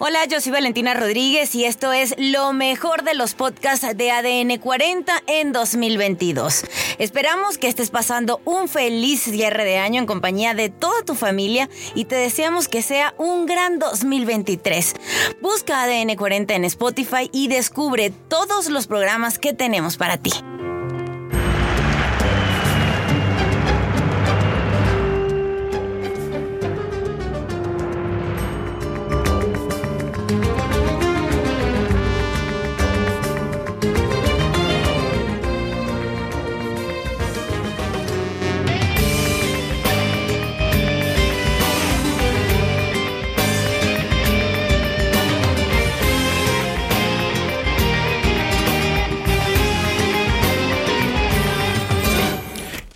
Hola, 0.00 0.24
yo 0.24 0.40
soy 0.40 0.50
Valentina 0.50 0.92
Rodríguez 0.92 1.54
y 1.54 1.66
esto 1.66 1.92
es 1.92 2.16
lo 2.18 2.52
mejor 2.52 3.04
de 3.04 3.14
los 3.14 3.34
podcasts 3.34 3.96
de 3.96 4.10
ADN 4.10 4.58
40 4.58 5.22
en 5.28 5.52
2022. 5.52 6.64
Esperamos 6.98 7.58
que 7.58 7.68
estés 7.68 7.90
pasando 7.90 8.40
un 8.44 8.66
feliz 8.66 9.22
cierre 9.22 9.64
de 9.64 9.78
año 9.78 10.00
en 10.00 10.06
compañía 10.06 10.52
de 10.52 10.68
toda 10.68 11.02
tu 11.04 11.14
familia 11.14 11.70
y 11.94 12.06
te 12.06 12.16
deseamos 12.16 12.66
que 12.66 12.82
sea 12.82 13.14
un 13.18 13.46
gran 13.46 13.78
2023. 13.78 14.94
Busca 15.40 15.84
ADN 15.84 16.16
40 16.16 16.54
en 16.54 16.64
Spotify 16.64 17.30
y 17.30 17.46
descubre 17.46 18.10
todos 18.10 18.68
los 18.70 18.88
programas 18.88 19.38
que 19.38 19.52
tenemos 19.52 19.96
para 19.96 20.16
ti. 20.16 20.32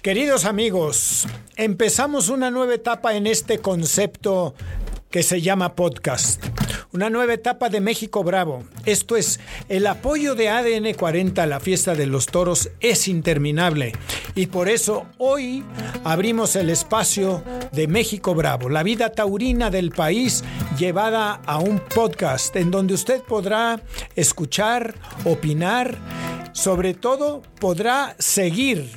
Queridos 0.09 0.47
amigos, 0.47 1.27
empezamos 1.57 2.31
una 2.31 2.51
nueva 2.51 2.73
etapa 2.73 3.15
en 3.15 3.27
este 3.27 3.59
concepto 3.59 4.55
que 5.11 5.23
se 5.23 5.43
llama 5.43 5.75
podcast. 5.75 6.43
Una 6.95 7.11
nueva 7.11 7.35
etapa 7.35 7.69
de 7.69 7.83
México 7.83 8.25
Bravo. 8.25 8.65
Esto 8.87 9.19
es, 9.19 9.39
el 9.69 9.87
apoyo 9.87 10.35
de 10.35 10.49
ADN 10.49 10.95
40 10.95 11.43
a 11.43 11.47
la 11.47 11.61
fiesta 11.61 11.95
de 11.95 12.07
los 12.07 12.25
toros 12.25 12.71
es 12.81 13.07
interminable. 13.07 13.93
Y 14.35 14.47
por 14.47 14.71
eso 14.71 15.05
hoy 15.19 15.63
abrimos 16.05 16.57
el 16.57 16.71
espacio 16.71 17.45
de 17.73 17.87
México 17.87 18.35
Bravo, 18.35 18.71
la 18.71 18.83
vida 18.83 19.13
taurina 19.13 19.69
del 19.69 19.91
país 19.91 20.43
llevada 20.79 21.35
a 21.45 21.59
un 21.59 21.81
podcast 21.81 22.57
en 22.57 22.71
donde 22.71 22.95
usted 22.95 23.21
podrá 23.21 23.83
escuchar, 24.17 24.95
opinar, 25.27 25.99
sobre 26.55 26.95
todo 26.95 27.43
podrá 27.61 28.17
seguir 28.19 28.89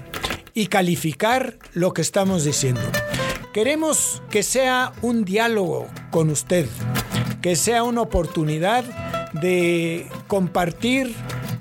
y 0.54 0.68
calificar 0.68 1.58
lo 1.74 1.94
que 1.94 2.02
estamos 2.02 2.44
diciendo. 2.44 2.82
Queremos 3.54 4.22
que 4.30 4.44
sea 4.44 4.94
un 5.02 5.26
diálogo 5.26 5.88
con 6.10 6.30
usted, 6.30 6.68
que 7.42 7.56
sea 7.56 7.84
una 7.84 8.02
oportunidad 8.02 8.84
de 9.34 10.08
compartir 10.28 11.14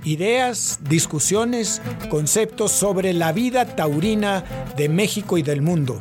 ideas, 0.05 0.78
discusiones, 0.88 1.82
conceptos 2.08 2.72
sobre 2.72 3.12
la 3.12 3.32
vida 3.32 3.77
taurina 3.77 4.44
de 4.77 4.88
México 4.88 5.38
y 5.38 5.42
del 5.42 5.62
mundo. 5.62 6.00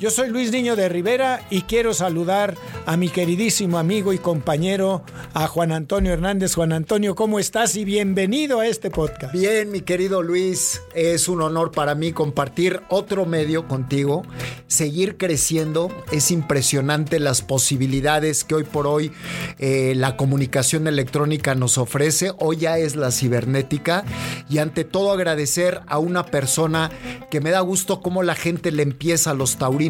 Yo 0.00 0.12
soy 0.12 0.28
Luis 0.28 0.52
Niño 0.52 0.76
de 0.76 0.88
Rivera 0.88 1.44
y 1.50 1.62
quiero 1.62 1.92
saludar 1.92 2.54
a 2.86 2.96
mi 2.96 3.08
queridísimo 3.08 3.78
amigo 3.78 4.12
y 4.12 4.18
compañero, 4.18 5.02
a 5.34 5.48
Juan 5.48 5.72
Antonio 5.72 6.12
Hernández. 6.12 6.54
Juan 6.54 6.72
Antonio, 6.72 7.16
¿cómo 7.16 7.40
estás? 7.40 7.74
Y 7.74 7.84
bienvenido 7.84 8.60
a 8.60 8.68
este 8.68 8.92
podcast. 8.92 9.32
Bien, 9.32 9.72
mi 9.72 9.80
querido 9.80 10.22
Luis, 10.22 10.82
es 10.94 11.26
un 11.26 11.42
honor 11.42 11.72
para 11.72 11.96
mí 11.96 12.12
compartir 12.12 12.80
otro 12.88 13.26
medio 13.26 13.66
contigo, 13.66 14.22
seguir 14.68 15.16
creciendo. 15.16 15.90
Es 16.12 16.30
impresionante 16.30 17.18
las 17.18 17.42
posibilidades 17.42 18.44
que 18.44 18.54
hoy 18.54 18.64
por 18.64 18.86
hoy 18.86 19.10
eh, 19.58 19.94
la 19.96 20.16
comunicación 20.16 20.86
electrónica 20.86 21.56
nos 21.56 21.76
ofrece. 21.76 22.30
Hoy 22.38 22.58
ya 22.58 22.78
es 22.78 22.94
la 22.94 23.10
cibernética 23.10 24.04
y 24.48 24.58
ante 24.58 24.84
todo 24.84 25.10
agradecer 25.10 25.80
a 25.88 25.98
una 25.98 26.24
persona 26.26 26.92
que 27.32 27.40
me 27.40 27.50
da 27.50 27.60
gusto 27.60 28.00
cómo 28.00 28.22
la 28.22 28.36
gente 28.36 28.70
le 28.70 28.84
empieza 28.84 29.32
a 29.32 29.34
los 29.34 29.56
taurinos 29.56 29.87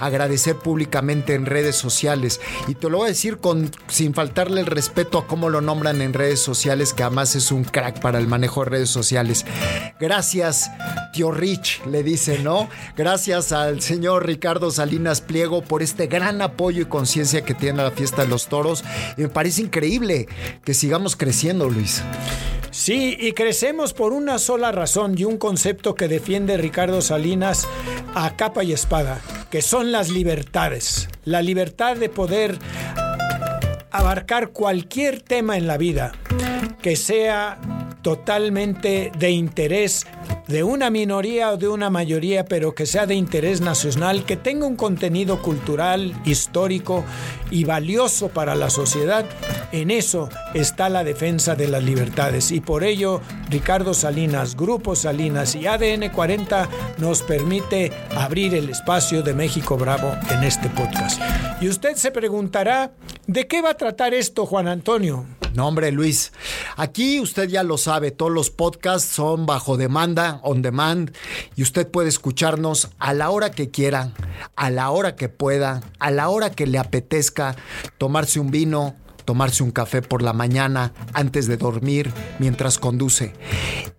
agradecer 0.00 0.56
públicamente 0.56 1.34
en 1.34 1.46
redes 1.46 1.76
sociales. 1.76 2.40
Y 2.68 2.74
te 2.74 2.88
lo 2.88 2.98
voy 2.98 3.06
a 3.06 3.08
decir 3.08 3.38
sin 3.88 4.14
faltarle 4.14 4.60
el 4.60 4.66
respeto 4.66 5.18
a 5.18 5.26
cómo 5.26 5.50
lo 5.50 5.60
nombran 5.60 6.00
en 6.00 6.12
redes 6.12 6.40
sociales, 6.40 6.92
que 6.92 7.02
además 7.02 7.34
es 7.34 7.50
un 7.50 7.64
crack 7.64 8.00
para 8.00 8.18
el 8.18 8.26
manejo 8.26 8.64
de 8.64 8.70
redes 8.70 8.90
sociales. 8.90 9.44
Gracias, 10.00 10.70
tío 11.12 11.30
Rich, 11.30 11.82
le 11.86 12.02
dice, 12.02 12.38
¿no? 12.38 12.68
Gracias 12.96 13.52
al 13.52 13.80
señor 13.80 14.26
Ricardo 14.26 14.70
Salinas 14.70 15.20
Pliego 15.20 15.62
por 15.62 15.82
este 15.82 16.06
gran 16.06 16.42
apoyo 16.42 16.82
y 16.82 16.86
conciencia 16.86 17.44
que 17.44 17.54
tiene 17.54 17.82
la 17.82 17.90
fiesta 17.90 18.22
de 18.22 18.28
los 18.28 18.48
toros. 18.48 18.84
Y 19.16 19.22
me 19.22 19.28
parece 19.28 19.62
increíble 19.62 20.28
que 20.64 20.74
sigamos 20.74 21.16
creciendo, 21.16 21.68
Luis. 21.68 22.02
Sí, 22.74 23.16
y 23.20 23.34
crecemos 23.34 23.92
por 23.92 24.12
una 24.12 24.40
sola 24.40 24.72
razón 24.72 25.14
y 25.16 25.22
un 25.22 25.38
concepto 25.38 25.94
que 25.94 26.08
defiende 26.08 26.56
Ricardo 26.56 27.02
Salinas 27.02 27.68
a 28.16 28.34
capa 28.34 28.64
y 28.64 28.72
espada, 28.72 29.20
que 29.48 29.62
son 29.62 29.92
las 29.92 30.10
libertades. 30.10 31.08
La 31.24 31.40
libertad 31.40 31.96
de 31.96 32.08
poder 32.08 32.58
abarcar 33.92 34.48
cualquier 34.48 35.22
tema 35.22 35.56
en 35.56 35.68
la 35.68 35.78
vida 35.78 36.12
que 36.82 36.96
sea 36.96 37.60
totalmente 38.04 39.10
de 39.18 39.30
interés 39.30 40.06
de 40.46 40.62
una 40.62 40.90
minoría 40.90 41.50
o 41.52 41.56
de 41.56 41.68
una 41.68 41.88
mayoría, 41.88 42.44
pero 42.44 42.74
que 42.74 42.84
sea 42.84 43.06
de 43.06 43.14
interés 43.14 43.62
nacional, 43.62 44.26
que 44.26 44.36
tenga 44.36 44.66
un 44.66 44.76
contenido 44.76 45.40
cultural, 45.40 46.14
histórico 46.26 47.02
y 47.50 47.64
valioso 47.64 48.28
para 48.28 48.54
la 48.54 48.68
sociedad, 48.68 49.24
en 49.72 49.90
eso 49.90 50.28
está 50.52 50.90
la 50.90 51.02
defensa 51.02 51.54
de 51.54 51.66
las 51.66 51.82
libertades. 51.82 52.52
Y 52.52 52.60
por 52.60 52.84
ello, 52.84 53.22
Ricardo 53.48 53.94
Salinas, 53.94 54.54
Grupo 54.54 54.94
Salinas 54.94 55.54
y 55.54 55.66
ADN 55.66 56.10
40 56.10 56.68
nos 56.98 57.22
permite 57.22 57.90
abrir 58.14 58.54
el 58.54 58.68
espacio 58.68 59.22
de 59.22 59.32
México 59.32 59.78
Bravo 59.78 60.12
en 60.30 60.44
este 60.44 60.68
podcast. 60.68 61.22
Y 61.62 61.70
usted 61.70 61.96
se 61.96 62.10
preguntará, 62.10 62.92
¿de 63.26 63.46
qué 63.46 63.62
va 63.62 63.70
a 63.70 63.76
tratar 63.78 64.12
esto, 64.12 64.44
Juan 64.44 64.68
Antonio? 64.68 65.24
No, 65.54 65.68
hombre, 65.68 65.92
Luis. 65.92 66.32
Aquí 66.76 67.20
usted 67.20 67.48
ya 67.48 67.62
lo 67.62 67.78
sabe, 67.78 68.10
todos 68.10 68.32
los 68.32 68.50
podcasts 68.50 69.08
son 69.08 69.46
bajo 69.46 69.76
demanda, 69.76 70.40
on 70.42 70.62
demand, 70.62 71.12
y 71.54 71.62
usted 71.62 71.88
puede 71.88 72.08
escucharnos 72.08 72.90
a 72.98 73.14
la 73.14 73.30
hora 73.30 73.52
que 73.52 73.70
quiera, 73.70 74.10
a 74.56 74.70
la 74.70 74.90
hora 74.90 75.14
que 75.14 75.28
pueda, 75.28 75.80
a 76.00 76.10
la 76.10 76.28
hora 76.28 76.50
que 76.50 76.66
le 76.66 76.78
apetezca, 76.78 77.54
tomarse 77.98 78.40
un 78.40 78.50
vino, 78.50 78.96
tomarse 79.24 79.62
un 79.62 79.70
café 79.70 80.02
por 80.02 80.22
la 80.22 80.32
mañana 80.32 80.92
antes 81.12 81.46
de 81.46 81.56
dormir 81.56 82.12
mientras 82.40 82.78
conduce. 82.78 83.32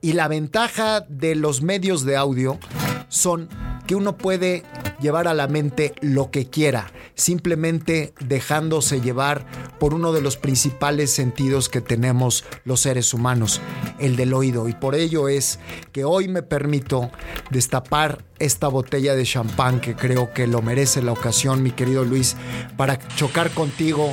Y 0.02 0.12
la 0.12 0.28
ventaja 0.28 1.06
de 1.08 1.36
los 1.36 1.62
medios 1.62 2.04
de 2.04 2.18
audio 2.18 2.60
son 3.08 3.48
que 3.88 3.96
uno 3.96 4.18
puede 4.18 4.64
llevar 5.06 5.28
a 5.28 5.36
la 5.36 5.48
mente 5.48 5.94
lo 6.02 6.32
que 6.32 6.50
quiera, 6.50 6.92
simplemente 7.14 8.16
dejándose 8.20 9.02
llevar 9.02 9.46
por 9.80 9.94
uno 9.94 10.12
de 10.12 10.22
los 10.22 10.36
principales 10.36 11.12
sentidos 11.12 11.70
que 11.70 11.80
tenemos 11.80 12.44
los 12.64 12.80
seres 12.80 13.14
humanos, 13.14 13.62
el 14.00 14.16
del 14.16 14.34
oído. 14.34 14.68
Y 14.68 14.74
por 14.74 14.96
ello 14.96 15.30
es 15.30 15.60
que 15.92 16.06
hoy 16.06 16.28
me 16.28 16.42
permito 16.42 17.12
destapar 17.52 18.26
esta 18.40 18.68
botella 18.68 19.14
de 19.14 19.26
champán 19.26 19.80
que 19.80 19.96
creo 19.96 20.34
que 20.34 20.48
lo 20.48 20.64
merece 20.64 21.04
la 21.04 21.12
ocasión, 21.12 21.62
mi 21.62 21.70
querido 21.70 22.04
Luis, 22.04 22.36
para 22.76 22.98
chocar 23.16 23.52
contigo 23.52 24.12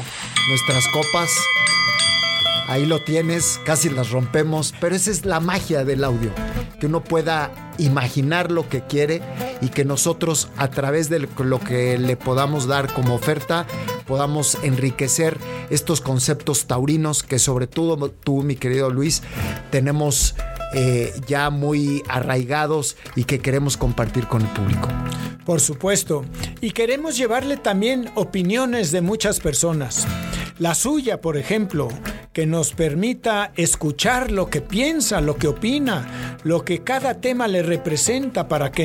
nuestras 0.51 0.87
copas. 0.89 1.31
Ahí 2.69 2.85
lo 2.85 3.03
tienes, 3.03 3.59
casi 3.65 3.89
las 3.89 4.11
rompemos, 4.11 4.75
pero 4.79 4.95
esa 4.95 5.11
es 5.11 5.25
la 5.25 5.41
magia 5.41 5.87
del 5.87 6.05
audio, 6.05 6.31
que 6.79 6.85
uno 6.85 7.03
pueda 7.03 7.72
imaginar 7.79 8.51
lo 8.51 8.69
que 8.69 8.83
quiere 8.83 9.23
y 9.61 9.69
que 9.69 9.85
nosotros 9.85 10.49
a 10.57 10.69
través 10.69 11.09
de 11.09 11.21
lo 11.21 11.61
que 11.61 11.99
le 11.99 12.17
podamos 12.17 12.67
dar 12.67 12.93
como 12.93 13.15
oferta 13.15 13.67
podamos 14.07 14.59
enriquecer 14.63 15.39
estos 15.71 16.01
conceptos 16.01 16.67
taurinos 16.67 17.23
que 17.23 17.39
sobre 17.39 17.67
todo 17.67 18.11
tú, 18.11 18.43
mi 18.43 18.57
querido 18.57 18.91
Luis, 18.91 19.23
tenemos 19.71 20.35
eh, 20.75 21.13
ya 21.27 21.51
muy 21.51 22.03
arraigados 22.09 22.97
y 23.17 23.25
que 23.25 23.41
queremos 23.41 23.77
compartir 23.77 24.27
con 24.27 24.43
el 24.43 24.49
público. 24.49 24.89
Por 25.45 25.61
supuesto. 25.61 26.25
Y 26.61 26.71
queremos 26.71 27.17
llevarle 27.17 27.57
también 27.57 28.11
opiniones 28.15 28.93
de 28.93 29.01
muchas 29.01 29.41
personas. 29.41 30.07
La 30.59 30.75
suya, 30.75 31.21
por 31.21 31.37
ejemplo, 31.37 31.89
que 32.33 32.47
nos 32.47 32.73
permita 32.73 33.53
escuchar 33.57 34.31
lo 34.31 34.49
que 34.49 34.61
piensa, 34.61 35.21
lo 35.21 35.37
que 35.37 35.49
opina, 35.49 36.39
lo 36.45 36.65
que 36.65 36.83
cada 36.83 37.21
tema 37.21 37.49
le 37.49 37.62
representa 37.63 38.49
para 38.49 38.73
que 38.73 38.85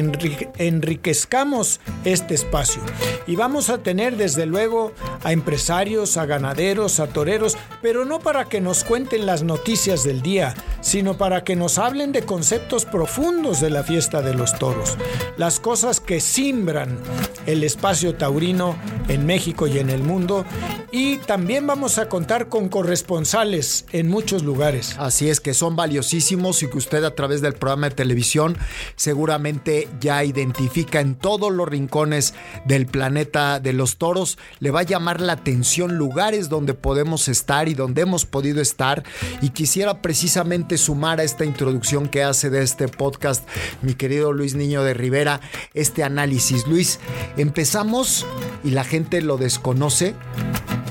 enriquezcamos 0.58 1.80
este 2.06 2.34
espacio. 2.34 2.82
Y 3.26 3.36
vamos 3.36 3.70
a 3.70 3.80
tener 3.80 4.18
desde 4.18 4.46
luego 4.46 4.94
a 5.24 5.32
empresarios, 5.32 6.18
a 6.18 6.26
ganaderos, 6.26 7.00
a 7.00 7.08
toreros, 7.08 7.58
pero 7.82 8.06
no 8.06 8.20
para 8.20 8.46
que 8.46 8.62
nos 8.62 8.84
cuenten 8.84 9.26
las 9.26 9.44
noticias 9.44 10.04
del 10.04 10.22
día, 10.22 10.54
sino 10.82 11.18
para 11.18 11.44
que 11.44 11.56
nos 11.56 11.78
hablen 11.78 12.12
de 12.12 12.24
conceptos 12.24 12.86
profundos 12.86 13.60
de 13.62 13.70
la 13.70 13.84
fiesta 13.84 14.22
de 14.22 14.34
los 14.34 14.58
toros, 14.58 14.98
las 15.38 15.60
cosas 15.60 16.00
que 16.00 16.20
simbran 16.20 16.98
el 17.46 17.64
espacio 17.64 18.16
taurino 18.16 18.78
en 19.08 19.26
México 19.26 19.68
y 19.68 19.80
en 19.80 19.90
el 19.90 20.04
mundo. 20.04 20.46
Y 20.92 21.18
también 21.18 21.68
vamos 21.68 21.98
a 21.98 22.07
contar 22.07 22.48
con 22.48 22.69
corresponsales 22.69 23.86
en 23.92 24.07
muchos 24.07 24.44
lugares. 24.44 24.95
Así 24.98 25.30
es 25.30 25.42
que 25.42 25.54
son 25.54 25.75
valiosísimos 25.75 26.63
y 26.63 26.69
que 26.69 26.78
usted 26.78 27.04
a 27.04 27.13
través 27.13 27.42
del 27.42 27.54
programa 27.54 27.89
de 27.89 27.95
televisión 27.95 28.57
seguramente 28.95 29.89
ya 30.00 30.24
identifica 30.24 31.01
en 31.01 31.16
todos 31.16 31.51
los 31.51 31.68
rincones 31.68 32.34
del 32.66 32.86
planeta 32.86 33.60
de 33.60 33.74
los 33.74 33.98
toros. 33.98 34.38
Le 34.60 34.72
va 34.72 34.81
a 34.81 34.84
llamar 34.84 35.19
la 35.19 35.34
atención 35.34 35.98
lugares 35.98 36.48
donde 36.48 36.74
podemos 36.74 37.28
estar 37.28 37.68
y 37.68 37.74
donde 37.74 38.04
hemos 38.04 38.25
podido 38.25 38.62
estar. 38.62 39.04
Y 39.42 39.50
quisiera 39.50 40.01
precisamente 40.01 40.78
sumar 40.78 41.19
a 41.19 41.24
esta 41.24 41.44
introducción 41.44 42.07
que 42.07 42.24
hace 42.24 42.50
de 42.50 42.63
este 42.63 42.88
podcast 42.88 43.45
mi 43.81 43.94
querido 43.94 44.31
Luis 44.31 44.56
Niño 44.56 44.83
de 44.83 44.94
Rivera 44.94 45.42
este 45.74 46.06
análisis. 46.06 46.66
Luis, 46.66 47.00
empezamos 47.36 48.25
y 48.63 48.72
la 48.72 48.86
gente 48.86 49.22
lo 49.22 49.38
desconoce 49.38 50.16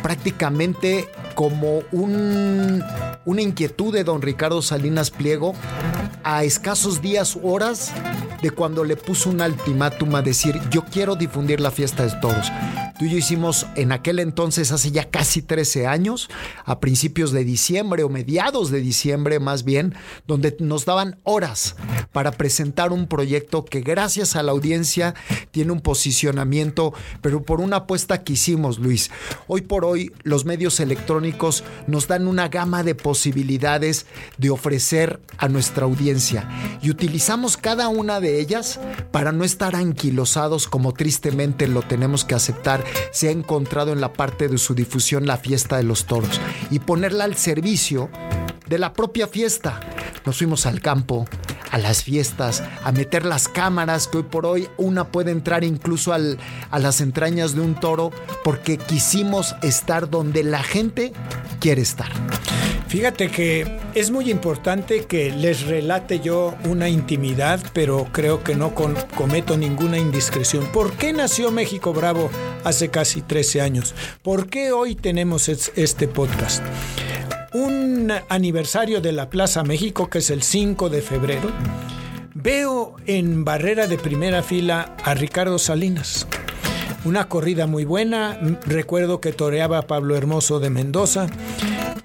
prácticamente 0.03 1.09
como 1.37 1.83
un, 1.93 2.83
una 3.27 3.43
inquietud 3.43 3.93
de 3.93 4.03
don 4.03 4.23
Ricardo 4.23 4.63
Salinas 4.63 5.11
Pliego 5.11 5.55
a 6.25 6.43
escasos 6.43 7.03
días, 7.03 7.39
horas 7.43 7.93
de 8.43 8.51
cuando 8.51 8.83
le 8.85 8.97
puso 8.97 9.31
un 9.31 9.41
ultimátum 9.41 10.15
a 10.17 10.23
decir 10.23 10.59
yo 10.71 10.83
quiero 10.85 11.15
difundir 11.15 11.61
la 11.61 11.71
fiesta 11.71 12.05
de 12.05 12.21
toros. 12.21 12.51
Tú 12.99 13.05
y 13.05 13.11
yo 13.11 13.19
hicimos 13.19 13.67
en 13.75 13.93
aquel 13.93 14.19
entonces, 14.21 14.73
hace 14.73 14.91
ya 14.91 15.11
casi 15.11 15.43
13 15.43 15.87
años, 15.87 16.31
a 16.65 16.81
principios 16.81 17.31
de 17.31 17.45
diciembre 17.45 18.03
o 18.05 18.09
mediados 18.09 18.71
de 18.71 18.81
diciembre 18.81 19.39
más 19.39 19.65
bien, 19.65 19.95
donde 20.27 20.57
nos 20.61 20.87
daban 20.87 21.21
horas 21.23 21.77
para 22.13 22.33
presentar 22.33 22.93
un 22.93 23.07
proyecto 23.07 23.67
que 23.67 23.83
gracias 23.83 24.35
a 24.35 24.43
la 24.43 24.53
audiencia 24.53 25.15
tiene 25.51 25.73
un 25.73 25.81
posicionamiento, 25.83 26.95
pero 27.21 27.43
por 27.43 27.61
una 27.61 27.77
apuesta 27.77 28.25
que 28.25 28.33
hicimos, 28.33 28.79
Luis. 28.79 29.11
Hoy 29.47 29.61
por 29.61 29.85
hoy 29.85 30.11
los 30.23 30.47
medios 30.47 30.81
electrónicos 30.81 31.26
nos 31.87 32.09
dan 32.09 32.29
una 32.29 32.49
gama 32.49 32.83
de 32.83 32.95
posibilidades 32.95 34.07
de 34.39 34.51
ofrecer 34.51 35.21
a 35.39 35.49
nuestra 35.49 35.85
audiencia. 35.85 36.49
Y 36.83 36.91
utilizamos 36.91 37.57
cada 37.57 37.89
una 37.89 38.21
de 38.21 38.41
ellas 38.41 38.81
para 39.11 39.33
no 39.33 39.45
estar 39.45 39.77
anquilosados 39.77 40.69
como 40.69 40.93
tristemente 40.93 41.67
lo 41.67 41.83
tenemos 41.83 42.25
que 42.25 42.35
aceptar. 42.35 42.85
Se 43.13 43.29
ha 43.29 43.33
encontrado 43.33 43.93
en 43.93 44.01
la 44.01 44.13
parte 44.13 44.49
de 44.49 44.59
su 44.59 44.75
difusión 44.75 45.27
la 45.27 45.37
fiesta 45.37 45.77
de 45.77 45.85
los 45.85 46.07
toros. 46.07 46.41
Y 46.71 46.79
ponerla 46.79 47.25
al 47.25 47.37
servicio 47.37 48.11
de 48.67 48.79
la 48.79 48.93
propia 48.93 49.27
fiesta. 49.27 49.81
Nos 50.25 50.39
fuimos 50.39 50.67
al 50.67 50.81
campo, 50.81 51.27
a 51.71 51.79
las 51.79 52.03
fiestas, 52.03 52.63
a 52.83 52.93
meter 52.93 53.25
las 53.25 53.49
cámaras, 53.49 54.09
que 54.09 54.19
hoy 54.19 54.23
por 54.25 54.47
hoy 54.47 54.69
una 54.77 55.09
puede 55.09 55.31
entrar 55.31 55.65
incluso 55.65 56.13
al, 56.13 56.39
a 56.71 56.79
las 56.79 57.01
entrañas 57.01 57.55
de 57.55 57.61
un 57.61 57.75
toro, 57.75 58.11
porque 58.43 58.79
quisimos 58.79 59.55
estar 59.63 60.11
donde 60.11 60.43
la 60.43 60.63
gente 60.63 61.13
quiere 61.61 61.83
estar. 61.83 62.11
Fíjate 62.89 63.29
que 63.31 63.79
es 63.95 64.11
muy 64.13 64.31
importante 64.31 65.07
que 65.07 65.31
les 65.31 65.67
relate 65.67 66.21
yo 66.21 66.55
una 66.65 66.89
intimidad, 66.89 67.61
pero 67.73 68.07
creo 68.13 68.45
que 68.45 68.55
no 68.55 68.75
cometo 68.75 69.57
ninguna 69.57 69.99
indiscreción. 69.99 70.67
¿Por 70.73 70.93
qué 70.93 71.13
nació 71.13 71.51
México 71.51 71.93
Bravo 71.93 72.31
hace 72.65 72.89
casi 72.89 73.23
13 73.23 73.61
años? 73.61 73.95
¿Por 74.23 74.49
qué 74.49 74.71
hoy 74.71 74.95
tenemos 74.95 75.49
este 75.49 76.07
podcast? 76.07 76.63
Un 77.53 77.86
aniversario 78.29 79.01
de 79.01 79.13
la 79.13 79.31
Plaza 79.31 79.63
México, 79.63 80.09
que 80.09 80.19
es 80.19 80.31
el 80.31 80.43
5 80.43 80.89
de 80.89 81.03
febrero, 81.03 81.51
veo 82.35 82.97
en 83.07 83.45
barrera 83.45 83.87
de 83.87 83.99
primera 83.99 84.43
fila 84.43 84.97
a 85.03 85.15
Ricardo 85.15 85.59
Salinas. 85.59 86.27
Una 87.07 87.29
corrida 87.29 87.69
muy 87.69 87.85
buena, 87.85 88.37
recuerdo 88.67 89.21
que 89.21 89.33
toreaba 89.33 89.79
a 89.79 89.83
Pablo 89.83 90.17
Hermoso 90.17 90.59
de 90.59 90.71
Mendoza 90.71 91.29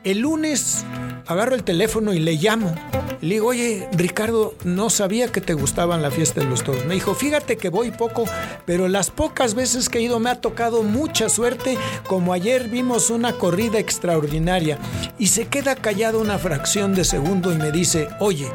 el 0.04 0.20
lunes 0.20 0.84
agarro 1.28 1.56
el 1.56 1.64
teléfono 1.64 2.14
y 2.14 2.20
le 2.20 2.34
llamo. 2.34 2.74
Le 3.22 3.36
digo, 3.36 3.48
oye, 3.48 3.88
Ricardo, 3.94 4.56
no 4.64 4.90
sabía 4.90 5.32
que 5.32 5.42
te 5.42 5.54
gustaban 5.54 6.02
la 6.02 6.10
fiesta 6.10 6.42
de 6.42 6.48
los 6.48 6.64
toros. 6.64 6.86
Me 6.86 6.96
dijo, 6.96 7.14
fíjate 7.14 7.58
que 7.58 7.70
voy 7.70 7.92
poco, 7.92 8.26
pero 8.66 8.88
las 8.88 9.12
pocas 9.12 9.54
veces 9.54 9.90
que 9.90 10.00
he 10.00 10.02
ido 10.02 10.20
me 10.20 10.32
ha 10.32 10.42
tocado 10.42 10.82
mucha 10.82 11.30
suerte, 11.30 11.78
como 12.08 12.34
ayer 12.34 12.68
vimos 12.68 13.12
una 13.12 13.34
corrida 13.34 13.80
extraordinaria. 13.80 14.80
Y 15.20 15.28
se 15.28 15.48
queda 15.48 15.76
callado 15.76 16.20
una 16.20 16.40
fracción 16.40 16.96
de 16.96 17.06
segundo 17.06 17.52
y 17.52 17.58
me 17.58 17.72
dice, 17.72 18.08
oye, 18.20 18.48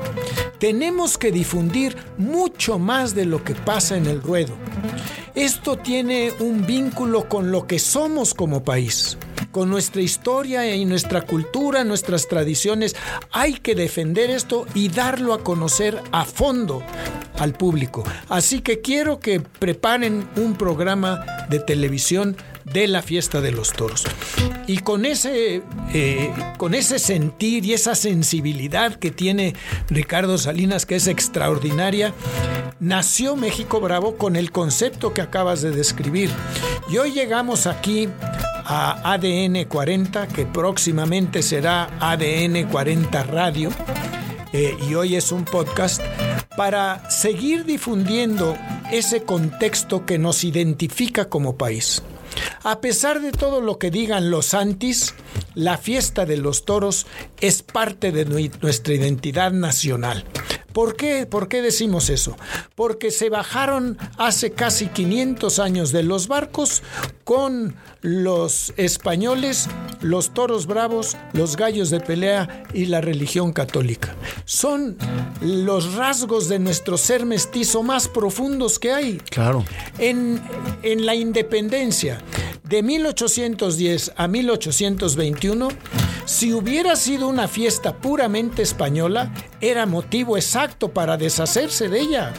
tenemos 0.58 1.16
que 1.16 1.30
difundir 1.30 1.96
mucho 2.18 2.78
más 2.78 3.14
de 3.14 3.24
lo 3.24 3.44
que 3.44 3.54
pasa 3.54 3.96
en 3.96 4.06
el 4.06 4.20
ruedo. 4.20 4.54
Esto 5.36 5.76
tiene 5.76 6.32
un 6.38 6.66
vínculo 6.66 7.28
con 7.28 7.50
lo 7.50 7.66
que 7.66 7.78
somos 7.78 8.34
como 8.34 8.62
país 8.62 9.18
con 9.56 9.70
nuestra 9.70 10.02
historia 10.02 10.74
y 10.74 10.84
nuestra 10.84 11.22
cultura, 11.22 11.82
nuestras 11.82 12.28
tradiciones. 12.28 12.94
Hay 13.32 13.54
que 13.54 13.74
defender 13.74 14.28
esto 14.28 14.66
y 14.74 14.90
darlo 14.90 15.32
a 15.32 15.42
conocer 15.42 15.98
a 16.12 16.26
fondo 16.26 16.82
al 17.38 17.54
público. 17.54 18.04
Así 18.28 18.60
que 18.60 18.82
quiero 18.82 19.18
que 19.18 19.40
preparen 19.40 20.28
un 20.36 20.56
programa 20.58 21.24
de 21.48 21.58
televisión 21.58 22.36
de 22.72 22.88
la 22.88 23.00
fiesta 23.02 23.40
de 23.40 23.52
los 23.52 23.72
toros. 23.72 24.04
Y 24.66 24.78
con 24.78 25.06
ese, 25.06 25.62
eh, 25.94 26.32
con 26.58 26.74
ese 26.74 26.98
sentir 26.98 27.64
y 27.64 27.72
esa 27.72 27.94
sensibilidad 27.94 28.96
que 28.96 29.10
tiene 29.10 29.54
Ricardo 29.88 30.36
Salinas, 30.38 30.86
que 30.86 30.96
es 30.96 31.06
extraordinaria, 31.06 32.12
nació 32.80 33.36
México 33.36 33.80
Bravo 33.80 34.16
con 34.16 34.34
el 34.34 34.50
concepto 34.50 35.14
que 35.14 35.22
acabas 35.22 35.62
de 35.62 35.70
describir. 35.70 36.30
Y 36.90 36.98
hoy 36.98 37.12
llegamos 37.12 37.66
aquí 37.66 38.08
a 38.64 39.12
ADN 39.12 39.64
40, 39.68 40.26
que 40.28 40.44
próximamente 40.44 41.42
será 41.42 41.88
ADN 42.00 42.64
40 42.68 43.22
Radio, 43.22 43.70
eh, 44.52 44.76
y 44.88 44.94
hoy 44.94 45.14
es 45.14 45.30
un 45.30 45.44
podcast, 45.44 46.02
para 46.56 47.08
seguir 47.10 47.64
difundiendo 47.64 48.56
ese 48.90 49.22
contexto 49.22 50.04
que 50.04 50.18
nos 50.18 50.42
identifica 50.42 51.26
como 51.26 51.56
país. 51.56 52.02
A 52.62 52.80
pesar 52.80 53.20
de 53.20 53.32
todo 53.32 53.60
lo 53.60 53.78
que 53.78 53.90
digan 53.90 54.30
los 54.30 54.54
antis, 54.54 55.14
la 55.54 55.78
fiesta 55.78 56.26
de 56.26 56.36
los 56.36 56.64
toros 56.64 57.06
es 57.40 57.62
parte 57.62 58.12
de 58.12 58.24
nuestra 58.24 58.94
identidad 58.94 59.52
nacional. 59.52 60.24
¿Por 60.76 60.94
qué? 60.94 61.24
¿Por 61.24 61.48
qué 61.48 61.62
decimos 61.62 62.10
eso? 62.10 62.36
Porque 62.74 63.10
se 63.10 63.30
bajaron 63.30 63.96
hace 64.18 64.52
casi 64.52 64.88
500 64.88 65.58
años 65.58 65.90
de 65.90 66.02
los 66.02 66.28
barcos 66.28 66.82
con 67.24 67.74
los 68.02 68.74
españoles, 68.76 69.68
los 70.02 70.34
toros 70.34 70.66
bravos, 70.66 71.16
los 71.32 71.56
gallos 71.56 71.88
de 71.88 72.00
pelea 72.00 72.64
y 72.74 72.84
la 72.84 73.00
religión 73.00 73.54
católica. 73.54 74.14
Son 74.44 74.98
los 75.40 75.94
rasgos 75.94 76.46
de 76.50 76.58
nuestro 76.58 76.98
ser 76.98 77.24
mestizo 77.24 77.82
más 77.82 78.06
profundos 78.06 78.78
que 78.78 78.92
hay. 78.92 79.16
Claro. 79.30 79.64
En, 79.96 80.42
en 80.82 81.06
la 81.06 81.14
independencia 81.14 82.20
de 82.64 82.82
1810 82.82 84.12
a 84.14 84.28
1821, 84.28 85.68
si 86.26 86.52
hubiera 86.52 86.96
sido 86.96 87.28
una 87.28 87.46
fiesta 87.46 87.96
puramente 87.96 88.62
española, 88.62 89.32
era 89.60 89.86
motivo 89.86 90.36
exacto 90.36 90.65
para 90.92 91.16
deshacerse 91.16 91.88
de 91.88 92.00
ella. 92.00 92.32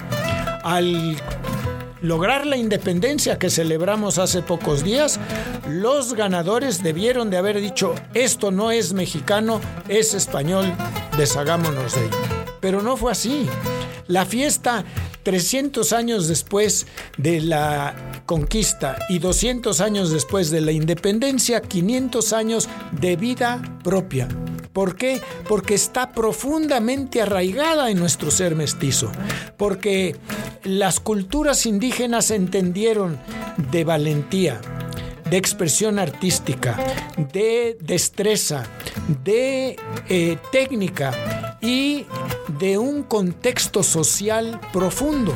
Al 0.64 1.18
lograr 2.02 2.46
la 2.46 2.58
independencia 2.58 3.40
que 3.40 3.50
celebramos 3.50 4.18
hace 4.18 4.42
pocos 4.42 4.84
días, 4.84 5.20
los 5.68 6.14
ganadores 6.14 6.84
debieron 6.84 7.30
de 7.30 7.38
haber 7.38 7.60
dicho, 7.60 7.96
esto 8.14 8.52
no 8.52 8.72
es 8.72 8.94
mexicano, 8.94 9.62
es 9.88 10.14
español, 10.14 10.74
deshagámonos 11.18 11.96
de 11.96 12.06
ello. 12.06 12.18
Pero 12.60 12.82
no 12.82 12.98
fue 12.98 13.12
así. 13.12 13.48
La 14.08 14.26
fiesta 14.26 14.86
300 15.24 15.92
años 15.92 16.28
después 16.30 16.88
de 17.18 17.42
la 17.42 18.22
conquista 18.26 18.98
y 19.10 19.20
200 19.20 19.82
años 19.82 20.10
después 20.10 20.50
de 20.50 20.62
la 20.62 20.72
independencia, 20.72 21.62
500 21.62 22.32
años 22.34 22.70
de 22.94 23.18
vida 23.18 23.62
propia. 23.84 24.30
¿Por 24.78 24.96
qué? 24.96 25.20
Porque 25.48 25.74
está 25.74 26.12
profundamente 26.12 27.20
arraigada 27.20 27.90
en 27.90 27.98
nuestro 27.98 28.30
ser 28.30 28.56
mestizo. 28.56 29.12
Porque 29.58 30.16
las 30.62 31.00
culturas 31.00 31.66
indígenas 31.66 32.30
entendieron 32.30 33.18
de 33.72 33.84
valentía, 33.84 34.62
de 35.32 35.38
expresión 35.38 35.98
artística, 35.98 36.78
de 37.34 37.76
destreza, 37.82 38.68
de 39.24 39.78
eh, 40.10 40.38
técnica 40.52 41.58
y 41.60 42.06
de 42.60 42.78
un 42.78 43.02
contexto 43.02 43.82
social 43.82 44.60
profundo. 44.72 45.34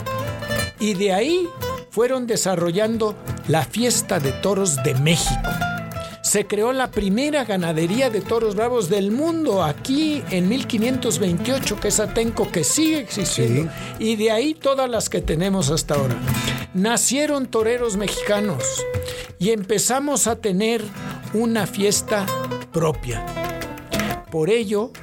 Y 0.79 0.93
de 0.93 1.13
ahí 1.13 1.47
fueron 1.89 2.27
desarrollando 2.27 3.15
la 3.47 3.65
fiesta 3.65 4.19
de 4.19 4.33
toros 4.33 4.83
de 4.83 4.93
México. 4.93 5.49
Se 6.31 6.47
creó 6.47 6.71
la 6.71 6.91
primera 6.91 7.43
ganadería 7.43 8.09
de 8.09 8.21
toros 8.21 8.55
bravos 8.55 8.87
del 8.87 9.11
mundo 9.11 9.65
aquí 9.65 10.23
en 10.29 10.47
1528, 10.47 11.77
que 11.77 11.89
es 11.89 11.99
Atenco, 11.99 12.49
que 12.49 12.63
sigue 12.63 12.99
existiendo. 12.99 13.69
Y 13.99 14.15
de 14.15 14.31
ahí 14.31 14.53
todas 14.53 14.89
las 14.89 15.09
que 15.09 15.19
tenemos 15.19 15.69
hasta 15.69 15.95
ahora. 15.95 16.15
Nacieron 16.73 17.47
toreros 17.47 17.97
mexicanos 17.97 18.63
y 19.39 19.49
empezamos 19.49 20.27
a 20.27 20.37
tener 20.37 20.81
una 21.33 21.67
fiesta 21.67 22.25
propia. 22.71 23.25
Por 24.31 24.49
ello, 24.49 24.93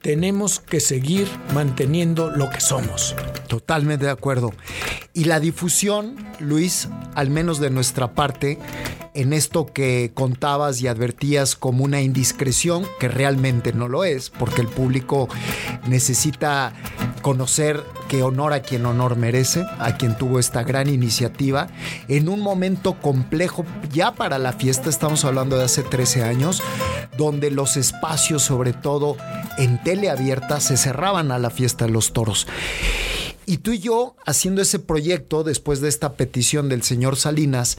tenemos 0.00 0.58
que 0.58 0.80
seguir 0.80 1.28
manteniendo 1.52 2.30
lo 2.30 2.48
que 2.48 2.62
somos. 2.62 3.14
Totalmente 3.46 4.06
de 4.06 4.12
acuerdo. 4.12 4.54
Y 5.12 5.24
la 5.24 5.38
difusión, 5.38 6.16
Luis, 6.40 6.88
al 7.14 7.28
menos 7.28 7.60
de 7.60 7.68
nuestra 7.68 8.14
parte, 8.14 8.58
en 9.18 9.32
esto 9.32 9.66
que 9.66 10.12
contabas 10.14 10.80
y 10.80 10.86
advertías 10.86 11.56
como 11.56 11.82
una 11.82 12.00
indiscreción, 12.00 12.86
que 13.00 13.08
realmente 13.08 13.72
no 13.72 13.88
lo 13.88 14.04
es, 14.04 14.30
porque 14.30 14.60
el 14.60 14.68
público 14.68 15.28
necesita 15.88 16.72
conocer 17.20 17.82
que 18.06 18.22
honor 18.22 18.52
a 18.52 18.62
quien 18.62 18.86
honor 18.86 19.16
merece, 19.16 19.66
a 19.80 19.96
quien 19.96 20.16
tuvo 20.16 20.38
esta 20.38 20.62
gran 20.62 20.88
iniciativa, 20.88 21.66
en 22.06 22.28
un 22.28 22.40
momento 22.40 23.00
complejo, 23.00 23.66
ya 23.92 24.12
para 24.12 24.38
la 24.38 24.52
fiesta, 24.52 24.88
estamos 24.88 25.24
hablando 25.24 25.58
de 25.58 25.64
hace 25.64 25.82
13 25.82 26.22
años, 26.22 26.62
donde 27.16 27.50
los 27.50 27.76
espacios, 27.76 28.44
sobre 28.44 28.72
todo 28.72 29.16
en 29.58 29.82
teleabierta, 29.82 30.60
se 30.60 30.76
cerraban 30.76 31.32
a 31.32 31.40
la 31.40 31.50
fiesta 31.50 31.86
de 31.86 31.90
los 31.90 32.12
toros. 32.12 32.46
Y 33.46 33.56
tú 33.56 33.72
y 33.72 33.78
yo, 33.78 34.14
haciendo 34.26 34.60
ese 34.60 34.78
proyecto, 34.78 35.42
después 35.42 35.80
de 35.80 35.88
esta 35.88 36.12
petición 36.12 36.68
del 36.68 36.82
señor 36.82 37.16
Salinas, 37.16 37.78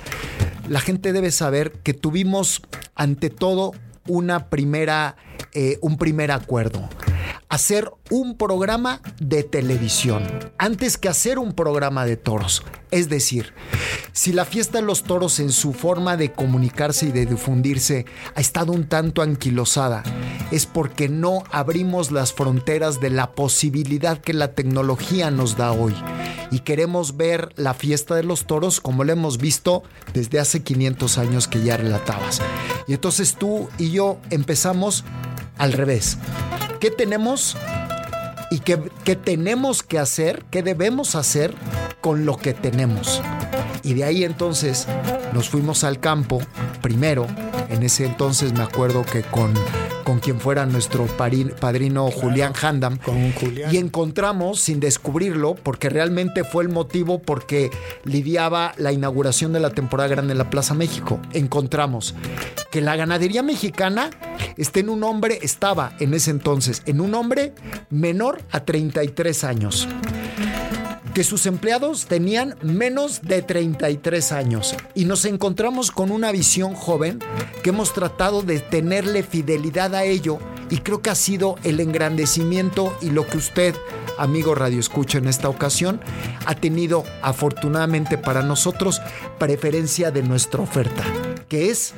la 0.69 0.79
gente 0.79 1.11
debe 1.13 1.31
saber 1.31 1.71
que 1.83 1.93
tuvimos, 1.93 2.61
ante 2.95 3.29
todo, 3.29 3.73
una 4.07 4.49
primera, 4.49 5.15
eh, 5.53 5.77
un 5.81 5.97
primer 5.97 6.31
acuerdo 6.31 6.88
hacer 7.49 7.91
un 8.11 8.37
programa 8.37 9.01
de 9.19 9.43
televisión 9.43 10.23
antes 10.59 10.97
que 10.97 11.09
hacer 11.09 11.39
un 11.39 11.53
programa 11.53 12.05
de 12.05 12.15
toros. 12.15 12.63
Es 12.91 13.09
decir, 13.09 13.53
si 14.13 14.33
la 14.33 14.45
fiesta 14.45 14.79
de 14.79 14.85
los 14.85 15.03
toros 15.03 15.39
en 15.39 15.51
su 15.51 15.73
forma 15.73 16.15
de 16.15 16.31
comunicarse 16.31 17.07
y 17.07 17.11
de 17.11 17.25
difundirse 17.25 18.05
ha 18.35 18.39
estado 18.39 18.71
un 18.71 18.87
tanto 18.87 19.23
anquilosada, 19.23 20.03
es 20.51 20.67
porque 20.67 21.09
no 21.09 21.43
abrimos 21.51 22.11
las 22.11 22.33
fronteras 22.33 22.99
de 22.99 23.09
la 23.09 23.31
posibilidad 23.31 24.19
que 24.19 24.33
la 24.33 24.53
tecnología 24.53 25.31
nos 25.31 25.57
da 25.57 25.71
hoy. 25.71 25.95
Y 26.51 26.59
queremos 26.59 27.17
ver 27.17 27.49
la 27.55 27.73
fiesta 27.73 28.15
de 28.15 28.23
los 28.23 28.45
toros 28.45 28.79
como 28.79 29.03
la 29.03 29.13
hemos 29.13 29.37
visto 29.37 29.83
desde 30.13 30.39
hace 30.39 30.63
500 30.63 31.17
años 31.17 31.47
que 31.47 31.61
ya 31.61 31.77
relatabas. 31.77 32.41
Y 32.87 32.93
entonces 32.93 33.35
tú 33.35 33.69
y 33.77 33.91
yo 33.91 34.19
empezamos 34.31 35.03
al 35.59 35.73
revés. 35.73 36.17
¿Qué 36.79 36.89
tenemos 36.89 37.55
y 38.49 38.59
qué, 38.59 38.77
tenemos 39.15 39.83
que 39.83 39.99
hacer? 39.99 40.43
¿Qué 40.49 40.63
debemos 40.63 41.13
hacer 41.13 41.53
con 42.01 42.25
lo 42.25 42.37
que 42.37 42.53
tenemos? 42.53 43.21
Y 43.83 43.93
de 43.93 44.05
ahí 44.05 44.23
entonces 44.23 44.87
nos 45.33 45.49
fuimos 45.49 45.83
al 45.83 45.99
campo 45.99 46.41
primero. 46.81 47.27
En 47.69 47.83
ese 47.83 48.05
entonces 48.05 48.53
me 48.53 48.63
acuerdo 48.63 49.03
que 49.03 49.21
con 49.21 49.53
con 50.09 50.19
quien 50.19 50.39
fuera 50.39 50.65
nuestro 50.65 51.05
padrino 51.05 52.09
Julián 52.09 52.53
Handam. 52.59 52.97
Con 52.97 53.31
Julián. 53.31 53.71
Y 53.71 53.77
encontramos, 53.77 54.59
sin 54.59 54.79
descubrirlo, 54.79 55.53
porque 55.53 55.87
realmente 55.87 56.43
fue 56.43 56.63
el 56.63 56.69
motivo 56.69 57.19
porque 57.21 57.69
lidiaba 58.05 58.73
la 58.77 58.91
inauguración 58.91 59.53
de 59.53 59.59
la 59.59 59.69
temporada 59.69 60.09
grande 60.09 60.31
en 60.31 60.39
la 60.39 60.49
Plaza 60.49 60.73
México. 60.73 61.19
Encontramos 61.33 62.15
que 62.71 62.81
la 62.81 62.95
ganadería 62.95 63.43
mexicana 63.43 64.09
está 64.57 64.79
en 64.79 64.89
un 64.89 65.03
hombre, 65.03 65.39
estaba 65.41 65.93
en 65.99 66.13
ese 66.13 66.31
entonces, 66.31 66.81
en 66.85 67.01
un 67.01 67.15
hombre 67.15 67.53
menor 67.89 68.41
a 68.51 68.61
33 68.61 69.43
años. 69.43 69.88
Que 71.13 71.23
sus 71.23 71.45
empleados 71.47 72.05
tenían 72.05 72.55
menos 72.61 73.21
de 73.23 73.41
33 73.41 74.31
años. 74.31 74.75
Y 74.93 75.05
nos 75.05 75.25
encontramos 75.25 75.91
con 75.91 76.11
una 76.11 76.31
visión 76.31 76.75
joven 76.75 77.19
que 77.63 77.71
hemos 77.71 77.93
tratado 77.93 78.41
de 78.41 78.59
tenerle 78.59 79.23
fidelidad 79.23 79.95
a 79.95 80.03
ello 80.03 80.39
y 80.69 80.77
creo 80.77 81.01
que 81.01 81.09
ha 81.09 81.15
sido 81.15 81.55
el 81.63 81.79
engrandecimiento 81.79 82.95
y 83.01 83.09
lo 83.09 83.25
que 83.25 83.38
usted, 83.38 83.75
amigo 84.19 84.53
Radio 84.53 84.79
Escucha, 84.79 85.17
en 85.17 85.27
esta 85.27 85.49
ocasión 85.49 85.99
ha 86.45 86.55
tenido 86.55 87.03
afortunadamente 87.21 88.17
para 88.17 88.43
nosotros 88.43 89.01
preferencia 89.39 90.11
de 90.11 90.23
nuestra 90.23 90.61
oferta, 90.61 91.03
que 91.47 91.69
es 91.69 91.93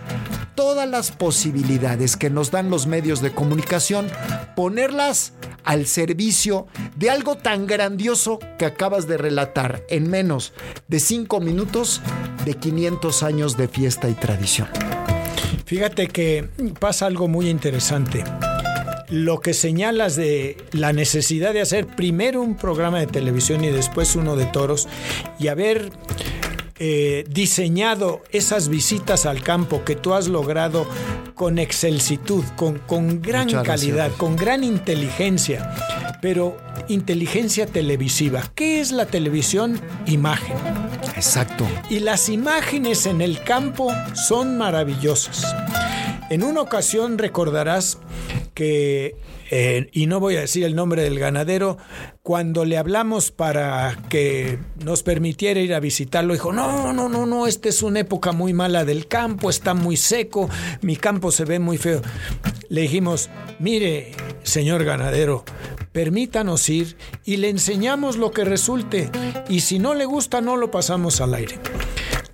todas 0.56 0.88
las 0.88 1.12
posibilidades 1.12 2.16
que 2.16 2.30
nos 2.30 2.52
dan 2.52 2.70
los 2.70 2.88
medios 2.88 3.22
de 3.22 3.32
comunicación, 3.32 4.08
ponerlas 4.56 5.34
al 5.64 5.86
servicio 5.86 6.68
de 6.96 7.10
algo 7.10 7.36
tan 7.36 7.68
grandioso 7.68 8.40
que 8.58 8.66
acabas 8.66 9.08
de 9.08 9.18
relatar 9.18 9.84
en 9.90 10.10
menos 10.10 10.54
de 10.88 11.00
cinco 11.00 11.40
minutos 11.40 12.02
de 12.46 12.56
500 12.56 13.24
años 13.24 13.58
de 13.58 13.68
fiesta 13.68 14.10
y 14.10 14.14
tradición. 14.14 14.68
Fíjate 15.66 16.08
que 16.08 16.50
pasa 16.80 17.06
algo 17.06 17.28
muy 17.28 17.50
interesante. 17.50 18.24
Lo 19.12 19.42
que 19.42 19.54
señalas 19.54 20.16
de 20.16 20.58
la 20.72 20.94
necesidad 20.94 21.54
de 21.54 21.62
hacer 21.62 21.86
primero 21.86 22.42
un 22.42 22.56
programa 22.56 23.00
de 23.00 23.08
televisión 23.08 23.64
y 23.64 23.70
después 23.70 24.16
uno 24.16 24.38
de 24.38 24.46
toros 24.46 24.88
y 25.38 25.50
haber 25.50 25.92
eh, 26.80 27.26
diseñado 27.30 28.24
esas 28.32 28.70
visitas 28.70 29.28
al 29.28 29.44
campo 29.44 29.84
que 29.84 29.96
tú 29.96 30.16
has 30.16 30.28
logrado 30.28 30.88
con 31.36 31.60
excelsitud, 31.60 32.44
con, 32.56 32.80
con 32.80 33.22
gran 33.22 33.50
calidad, 33.64 34.12
con 34.18 34.36
gran 34.36 34.64
inteligencia, 34.64 35.76
pero 36.22 36.58
inteligencia 36.88 37.66
televisiva. 37.66 38.44
¿Qué 38.56 38.80
es 38.80 38.92
la 38.92 39.06
televisión? 39.06 39.80
Imagen. 40.06 40.56
Exacto. 41.16 41.68
Y 41.90 42.00
las 42.00 42.30
imágenes 42.30 43.06
en 43.06 43.22
el 43.22 43.44
campo 43.44 43.92
son 44.16 44.58
maravillosas. 44.58 45.46
En 46.32 46.44
una 46.44 46.62
ocasión 46.62 47.18
recordarás 47.18 47.98
que 48.54 49.16
eh, 49.54 49.90
y 49.92 50.08
no 50.08 50.22
voy 50.22 50.38
a 50.38 50.40
decir 50.40 50.64
el 50.64 50.76
nombre 50.76 51.04
del 51.04 51.20
ganadero, 51.20 51.78
cuando 52.24 52.64
le 52.64 52.78
hablamos 52.78 53.32
para 53.32 53.98
que 54.08 54.60
nos 54.84 55.04
permitiera 55.04 55.60
ir 55.60 55.74
a 55.74 55.82
visitarlo, 55.82 56.32
dijo, 56.32 56.54
no, 56.54 56.94
no, 56.94 57.10
no, 57.10 57.26
no, 57.26 57.48
esta 57.48 57.68
es 57.68 57.84
una 57.84 58.00
época 58.00 58.32
muy 58.32 58.54
mala 58.54 58.86
del 58.86 59.08
campo, 59.08 59.50
está 59.50 59.74
muy 59.74 59.98
seco, 59.98 60.50
mi 60.82 60.96
campo 60.96 61.32
se 61.32 61.44
ve 61.44 61.60
muy 61.60 61.78
feo. 61.78 62.02
Le 62.70 62.82
dijimos, 62.82 63.30
mire, 63.60 64.14
señor 64.44 64.86
ganadero, 64.86 65.44
permítanos 65.92 66.70
ir 66.70 66.96
y 67.26 67.36
le 67.36 67.50
enseñamos 67.50 68.16
lo 68.16 68.32
que 68.32 68.46
resulte, 68.46 69.10
y 69.50 69.60
si 69.60 69.80
no 69.80 69.96
le 69.96 70.06
gusta, 70.06 70.40
no 70.40 70.56
lo 70.56 70.72
pasamos 70.72 71.20
al 71.20 71.34
aire. 71.34 71.60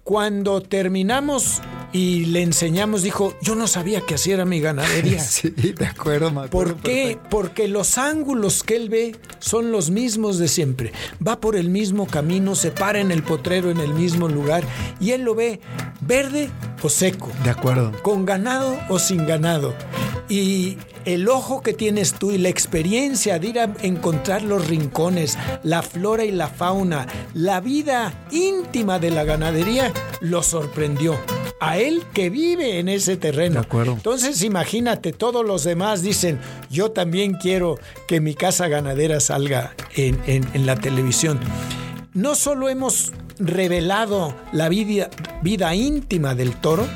Cuando 0.03 0.61
terminamos 0.61 1.63
y 1.91 2.25
le 2.25 2.41
enseñamos, 2.41 3.01
dijo, 3.01 3.33
yo 3.41 3.55
no 3.55 3.67
sabía 3.67 4.01
que 4.01 4.15
así 4.15 4.31
era 4.31 4.45
mi 4.45 4.59
ganadería. 4.59 5.19
sí, 5.23 5.49
de 5.49 5.85
acuerdo, 5.85 6.31
me 6.31 6.47
¿Por 6.47 6.77
qué? 6.77 7.17
Porque 7.29 7.67
los 7.67 7.97
ángulos 7.97 8.63
que 8.63 8.75
él 8.75 8.89
ve 8.89 9.15
son 9.39 9.71
los 9.71 9.89
mismos 9.89 10.37
de 10.37 10.47
siempre. 10.47 10.91
Va 11.25 11.39
por 11.39 11.55
el 11.55 11.69
mismo 11.69 12.07
camino, 12.07 12.55
se 12.55 12.71
para 12.71 12.99
en 12.99 13.11
el 13.11 13.23
potrero 13.23 13.71
en 13.71 13.79
el 13.79 13.93
mismo 13.93 14.27
lugar 14.27 14.63
y 14.99 15.11
él 15.11 15.21
lo 15.21 15.35
ve 15.35 15.61
verde 16.01 16.49
o 16.81 16.89
seco. 16.89 17.31
De 17.43 17.49
acuerdo. 17.49 17.91
Con 18.01 18.25
ganado 18.25 18.77
o 18.89 18.99
sin 18.99 19.25
ganado. 19.25 19.73
Y 20.29 20.77
el 21.05 21.29
ojo 21.29 21.61
que 21.61 21.73
tienes 21.73 22.13
tú 22.13 22.31
y 22.31 22.37
la 22.37 22.49
experiencia 22.49 23.39
de 23.39 23.47
ir 23.47 23.59
a 23.59 23.73
encontrar 23.81 24.41
los 24.41 24.67
rincones, 24.67 25.37
la 25.63 25.81
flora 25.81 26.25
y 26.25 26.31
la 26.31 26.49
fauna, 26.49 27.07
la 27.33 27.61
vida 27.61 28.27
íntima 28.31 28.99
de 28.99 29.11
la 29.11 29.23
ganadería, 29.23 29.93
lo 30.19 30.43
sorprendió 30.43 31.17
a 31.59 31.77
él 31.77 32.03
que 32.13 32.29
vive 32.29 32.79
en 32.79 32.89
ese 32.89 33.17
terreno. 33.17 33.55
De 33.55 33.65
acuerdo. 33.65 33.93
Entonces 33.93 34.41
imagínate, 34.43 35.13
todos 35.13 35.45
los 35.45 35.63
demás 35.63 36.01
dicen, 36.01 36.39
yo 36.69 36.91
también 36.91 37.33
quiero 37.33 37.79
que 38.07 38.21
mi 38.21 38.35
casa 38.35 38.67
ganadera 38.67 39.19
salga 39.19 39.75
en, 39.95 40.19
en 40.27 40.65
la 40.65 40.75
televisión. 40.75 41.39
No 42.13 42.35
solo 42.35 42.69
hemos 42.69 43.11
revelado 43.39 44.35
la 44.51 44.69
vida, 44.69 45.09
vida 45.41 45.75
íntima 45.75 46.35
del 46.35 46.55
toro, 46.55 46.87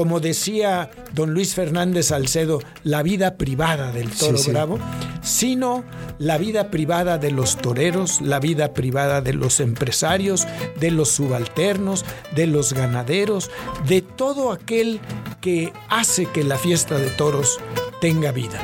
como 0.00 0.18
decía 0.18 0.90
don 1.12 1.34
Luis 1.34 1.54
Fernández 1.54 2.06
Salcedo, 2.06 2.62
la 2.84 3.02
vida 3.02 3.34
privada 3.34 3.92
del 3.92 4.08
toro 4.08 4.38
bravo, 4.46 4.78
sino 5.20 5.84
la 6.18 6.38
vida 6.38 6.70
privada 6.70 7.18
de 7.18 7.30
los 7.30 7.58
toreros, 7.58 8.22
la 8.22 8.40
vida 8.40 8.72
privada 8.72 9.20
de 9.20 9.34
los 9.34 9.60
empresarios, 9.60 10.46
de 10.78 10.90
los 10.90 11.10
subalternos, 11.10 12.06
de 12.34 12.46
los 12.46 12.72
ganaderos, 12.72 13.50
de 13.86 14.00
todo 14.00 14.52
aquel 14.52 15.00
que 15.42 15.70
hace 15.90 16.24
que 16.24 16.44
la 16.44 16.56
fiesta 16.56 16.96
de 16.96 17.10
toros 17.10 17.58
tenga 18.00 18.32
vida. 18.32 18.58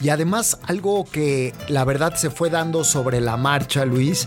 Y 0.00 0.10
además 0.10 0.60
algo 0.68 1.04
que 1.04 1.52
la 1.66 1.84
verdad 1.84 2.14
se 2.14 2.30
fue 2.30 2.48
dando 2.48 2.84
sobre 2.84 3.20
la 3.20 3.36
marcha, 3.36 3.84
Luis, 3.84 4.24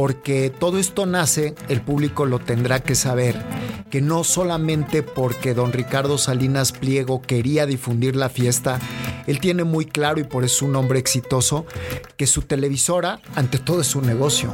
porque 0.00 0.52
todo 0.56 0.78
esto 0.78 1.06
nace, 1.06 1.56
el 1.68 1.80
público 1.80 2.24
lo 2.24 2.38
tendrá 2.38 2.78
que 2.78 2.94
saber, 2.94 3.34
que 3.90 4.00
no 4.00 4.22
solamente 4.22 5.02
porque 5.02 5.54
don 5.54 5.72
Ricardo 5.72 6.18
Salinas 6.18 6.70
Pliego 6.70 7.20
quería 7.20 7.66
difundir 7.66 8.14
la 8.14 8.28
fiesta, 8.28 8.78
él 9.26 9.40
tiene 9.40 9.64
muy 9.64 9.86
claro 9.86 10.20
y 10.20 10.22
por 10.22 10.44
eso 10.44 10.54
es 10.54 10.62
un 10.62 10.76
hombre 10.76 11.00
exitoso, 11.00 11.66
que 12.16 12.28
su 12.28 12.42
televisora 12.42 13.18
ante 13.34 13.58
todo 13.58 13.80
es 13.80 13.96
un 13.96 14.06
negocio. 14.06 14.52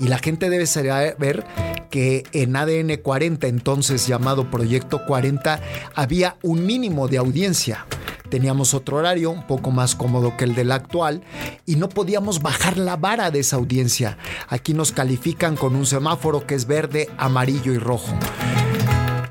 Y 0.00 0.08
la 0.08 0.18
gente 0.18 0.50
debe 0.50 0.66
saber 0.66 1.46
que 1.88 2.24
en 2.32 2.56
ADN 2.56 2.96
40, 3.00 3.46
entonces 3.46 4.08
llamado 4.08 4.50
Proyecto 4.50 5.02
40, 5.06 5.60
había 5.94 6.38
un 6.42 6.66
mínimo 6.66 7.06
de 7.06 7.18
audiencia. 7.18 7.86
Teníamos 8.32 8.72
otro 8.72 8.96
horario 8.96 9.30
un 9.30 9.46
poco 9.46 9.70
más 9.70 9.94
cómodo 9.94 10.38
que 10.38 10.44
el 10.44 10.54
del 10.54 10.72
actual 10.72 11.22
y 11.66 11.76
no 11.76 11.90
podíamos 11.90 12.40
bajar 12.40 12.78
la 12.78 12.96
vara 12.96 13.30
de 13.30 13.40
esa 13.40 13.56
audiencia. 13.56 14.16
Aquí 14.48 14.72
nos 14.72 14.90
califican 14.90 15.54
con 15.54 15.76
un 15.76 15.84
semáforo 15.84 16.46
que 16.46 16.54
es 16.54 16.66
verde, 16.66 17.10
amarillo 17.18 17.74
y 17.74 17.78
rojo 17.78 18.14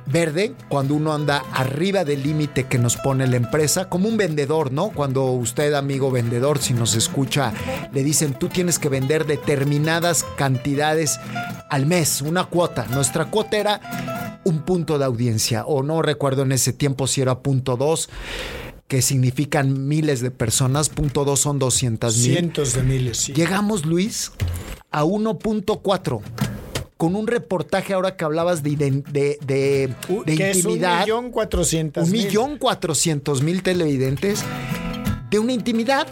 verde 0.05 0.53
cuando 0.67 0.93
uno 0.93 1.13
anda 1.13 1.41
arriba 1.53 2.03
del 2.03 2.21
límite 2.21 2.65
que 2.65 2.77
nos 2.77 2.97
pone 2.97 3.25
la 3.27 3.37
empresa, 3.37 3.87
como 3.87 4.09
un 4.09 4.17
vendedor, 4.17 4.71
¿no? 4.73 4.89
Cuando 4.89 5.23
usted, 5.31 5.73
amigo 5.73 6.11
vendedor, 6.11 6.59
si 6.59 6.73
nos 6.73 6.95
escucha, 6.95 7.53
le 7.93 8.03
dicen, 8.03 8.33
tú 8.33 8.49
tienes 8.49 8.77
que 8.77 8.89
vender 8.89 9.25
determinadas 9.25 10.25
cantidades 10.35 11.17
al 11.69 11.85
mes, 11.85 12.21
una 12.21 12.43
cuota. 12.43 12.85
Nuestra 12.91 13.31
cuota 13.31 13.57
era 13.57 14.41
un 14.43 14.63
punto 14.63 14.99
de 14.99 15.05
audiencia, 15.05 15.65
o 15.65 15.81
no 15.81 16.01
recuerdo 16.01 16.41
en 16.41 16.51
ese 16.51 16.73
tiempo 16.73 17.07
si 17.07 17.21
era 17.21 17.39
punto 17.39 17.77
dos 17.77 18.09
que 18.91 19.01
significan 19.01 19.87
miles 19.87 20.19
de 20.19 20.31
personas, 20.31 20.89
punto 20.89 21.23
dos 21.23 21.39
son 21.39 21.59
200 21.59 22.13
mil. 22.17 22.25
Cientos 22.25 22.73
de 22.73 22.83
miles, 22.83 23.19
sí. 23.19 23.31
Llegamos, 23.31 23.85
Luis, 23.85 24.33
a 24.91 25.05
1.4 25.05 26.19
con 26.97 27.15
un 27.15 27.25
reportaje 27.25 27.93
ahora 27.93 28.17
que 28.17 28.25
hablabas 28.25 28.63
de, 28.63 28.75
de, 28.75 29.39
de, 29.45 29.95
que 30.25 30.49
intimidad. 30.49 30.55
Es 30.55 30.65
un 30.65 30.99
millón 30.99 31.31
cuatrocientos 31.31 32.03
Un 32.05 32.11
millón 32.11 32.57
cuatrocientos 32.57 33.41
mil 33.41 33.63
televidentes 33.63 34.43
de 35.29 35.39
una 35.39 35.53
intimidad 35.53 36.05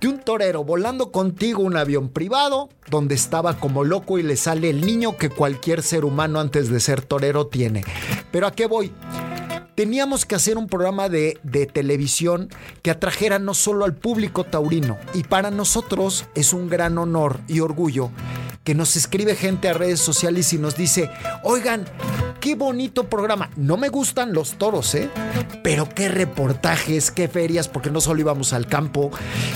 de 0.00 0.08
un 0.08 0.18
torero 0.18 0.64
volando 0.64 1.12
contigo 1.12 1.62
un 1.62 1.76
avión 1.76 2.08
privado 2.08 2.68
donde 2.90 3.14
estaba 3.14 3.60
como 3.60 3.84
loco 3.84 4.18
y 4.18 4.24
le 4.24 4.34
sale 4.34 4.70
el 4.70 4.84
niño 4.84 5.16
que 5.16 5.30
cualquier 5.30 5.84
ser 5.84 6.04
humano 6.04 6.40
antes 6.40 6.68
de 6.68 6.80
ser 6.80 7.02
torero 7.02 7.46
tiene. 7.46 7.84
Pero 8.32 8.48
a 8.48 8.50
qué 8.50 8.66
voy? 8.66 8.90
Teníamos 9.74 10.26
que 10.26 10.34
hacer 10.34 10.56
un 10.56 10.66
programa 10.66 11.08
de, 11.08 11.38
de, 11.42 11.66
televisión 11.66 12.48
que 12.82 12.90
atrajera 12.90 13.38
no 13.38 13.54
solo 13.54 13.84
al 13.84 13.94
público 13.94 14.44
taurino. 14.44 14.98
Y 15.14 15.24
para 15.24 15.50
nosotros 15.50 16.26
es 16.34 16.52
un 16.52 16.68
gran 16.68 16.98
honor 16.98 17.40
y 17.48 17.60
orgullo 17.60 18.10
que 18.64 18.74
nos 18.74 18.96
escribe 18.96 19.34
gente 19.34 19.68
a 19.68 19.72
redes 19.72 20.00
sociales 20.00 20.52
y 20.52 20.58
nos 20.58 20.76
dice, 20.76 21.10
oigan, 21.42 21.84
qué 22.40 22.56
bonito 22.56 23.04
programa. 23.04 23.50
No 23.56 23.76
me 23.76 23.88
gustan 23.88 24.32
los 24.32 24.54
toros, 24.54 24.96
¿eh? 24.96 25.08
Pero 25.62 25.88
qué 25.88 26.08
reportajes, 26.08 27.12
qué 27.12 27.28
ferias, 27.28 27.68
porque 27.68 27.88
no 27.90 28.00
solo 28.00 28.20
íbamos 28.20 28.52
al 28.52 28.66
campo. 28.66 29.12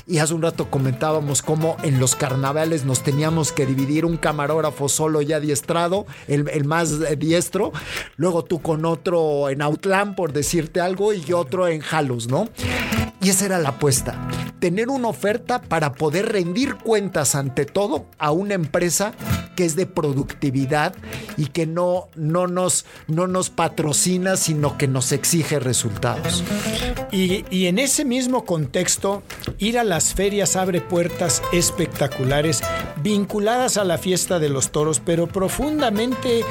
Y 0.07 0.19
hace 0.19 0.35
un 0.35 0.43
rato 0.43 0.71
comentábamos 0.71 1.43
cómo 1.43 1.77
en 1.83 1.99
los 1.99 2.15
carnavales 2.15 2.85
nos 2.85 3.03
teníamos 3.03 3.51
que 3.51 3.67
dividir 3.67 4.05
un 4.05 4.17
camarógrafo 4.17 4.89
solo 4.89 5.21
ya 5.21 5.37
adiestrado, 5.37 6.07
el, 6.29 6.49
el 6.49 6.65
más 6.65 7.19
diestro. 7.19 7.73
Luego 8.17 8.45
tú 8.45 8.63
con 8.63 8.85
otro 8.85 9.51
en 9.51 9.63
Outland, 9.63 10.06
por 10.15 10.33
decirte 10.33 10.81
algo, 10.81 11.13
y 11.13 11.33
otro 11.33 11.69
en 11.69 11.83
Halos, 11.91 12.29
¿no? 12.29 12.49
Y 13.27 13.31
esa 13.31 13.47
era 13.47 13.59
la 13.59 13.71
apuesta. 13.71 14.29
Tener 14.61 14.89
una 14.89 15.09
oferta 15.09 15.61
para 15.61 15.95
poder 15.95 16.31
rendir 16.31 16.77
cuentas 16.77 17.35
ante 17.35 17.65
todo 17.65 18.07
a 18.19 18.31
una 18.31 18.55
empresa 18.55 19.15
que 19.57 19.65
es 19.65 19.75
de 19.75 19.87
productividad 19.87 20.95
y 21.37 21.47
que 21.47 21.67
no, 21.67 22.07
no, 22.15 22.47
nos, 22.47 22.85
no 23.09 23.27
nos 23.27 23.51
patrocina, 23.51 24.37
sino 24.37 24.79
que 24.79 24.87
nos 24.87 25.11
exige 25.11 25.59
resultados. 25.59 26.45
Y, 27.11 27.45
y 27.51 27.67
en 27.67 27.81
ese 27.81 28.05
mismo 28.05 28.45
contexto, 28.45 29.25
ir 29.59 29.77
a 29.77 29.83
las 29.83 30.15
ferias 30.15 30.55
abre 30.55 30.81
puertas 30.81 31.43
espectaculares 31.53 32.63
vinculadas 33.03 33.77
a 33.77 33.83
la 33.83 33.99
fiesta 33.99 34.39
de 34.39 34.51
los 34.51 34.71
toros, 34.71 35.01
pero 35.05 35.27
profundamente 35.27 36.45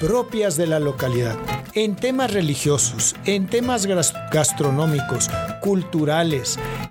propias 0.00 0.56
de 0.56 0.66
la 0.66 0.78
localidad, 0.78 1.36
en 1.74 1.96
temas 1.96 2.32
religiosos, 2.32 3.16
en 3.24 3.46
temas 3.46 3.86
gastronómicos, 4.30 5.28
culturales, 5.60 6.17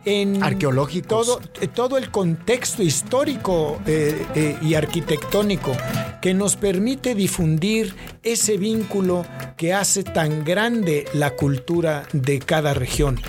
en 0.05 0.43
arqueológicos. 0.43 1.27
Todo, 1.27 1.39
todo 1.73 1.97
el 1.97 2.11
contexto 2.11 2.83
histórico 2.83 3.79
eh, 3.85 4.25
eh, 4.35 4.57
y 4.61 4.75
arquitectónico 4.75 5.75
que 6.21 6.33
nos 6.33 6.55
permite 6.55 7.15
difundir 7.15 7.95
ese 8.23 8.57
vínculo 8.57 9.25
que 9.55 9.73
hace 9.73 10.03
tan 10.03 10.43
grande 10.43 11.05
la 11.13 11.31
cultura 11.31 12.03
de 12.13 12.39
cada 12.39 12.73
región. 12.73 13.19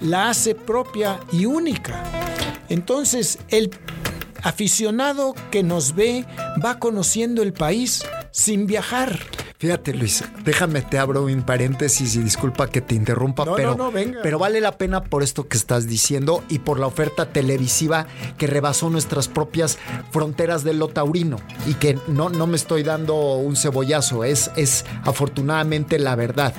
La 0.00 0.30
hace 0.30 0.54
propia 0.54 1.20
y 1.32 1.46
única. 1.46 2.02
Entonces, 2.68 3.38
el 3.48 3.70
aficionado 4.42 5.34
que 5.50 5.62
nos 5.62 5.94
ve 5.94 6.24
va 6.64 6.78
conociendo 6.78 7.42
el 7.42 7.52
país 7.52 8.04
sin 8.30 8.66
viajar. 8.66 9.18
Fíjate, 9.58 9.92
Luis, 9.92 10.22
déjame 10.44 10.82
te 10.82 11.00
abro 11.00 11.24
un 11.24 11.42
paréntesis 11.42 12.14
y 12.14 12.22
disculpa 12.22 12.68
que 12.68 12.80
te 12.80 12.94
interrumpa, 12.94 13.44
pero, 13.56 13.76
pero 14.22 14.38
vale 14.38 14.60
la 14.60 14.78
pena 14.78 15.02
por 15.02 15.24
esto 15.24 15.48
que 15.48 15.56
estás 15.56 15.88
diciendo 15.88 16.44
y 16.48 16.60
por 16.60 16.78
la 16.78 16.86
oferta 16.86 17.32
televisiva 17.32 18.06
que 18.36 18.46
rebasó 18.46 18.88
nuestras 18.88 19.26
propias 19.26 19.76
fronteras 20.12 20.62
del 20.62 20.78
lo 20.78 20.86
taurino 20.86 21.38
y 21.66 21.74
que 21.74 21.98
no, 22.06 22.28
no 22.28 22.46
me 22.46 22.56
estoy 22.56 22.84
dando 22.84 23.34
un 23.34 23.56
cebollazo, 23.56 24.22
es, 24.22 24.52
es 24.54 24.84
afortunadamente 25.02 25.98
la 25.98 26.14
verdad. 26.14 26.54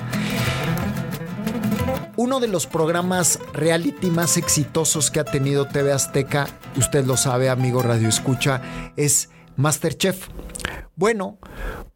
Uno 2.20 2.38
de 2.38 2.48
los 2.48 2.66
programas 2.66 3.38
reality 3.54 4.10
más 4.10 4.36
exitosos 4.36 5.10
que 5.10 5.20
ha 5.20 5.24
tenido 5.24 5.66
TV 5.66 5.90
Azteca, 5.90 6.48
usted 6.76 7.06
lo 7.06 7.16
sabe, 7.16 7.48
amigo 7.48 7.80
Radio 7.80 8.10
Escucha, 8.10 8.60
es 8.94 9.30
Masterchef. 9.56 10.28
Bueno, 11.00 11.38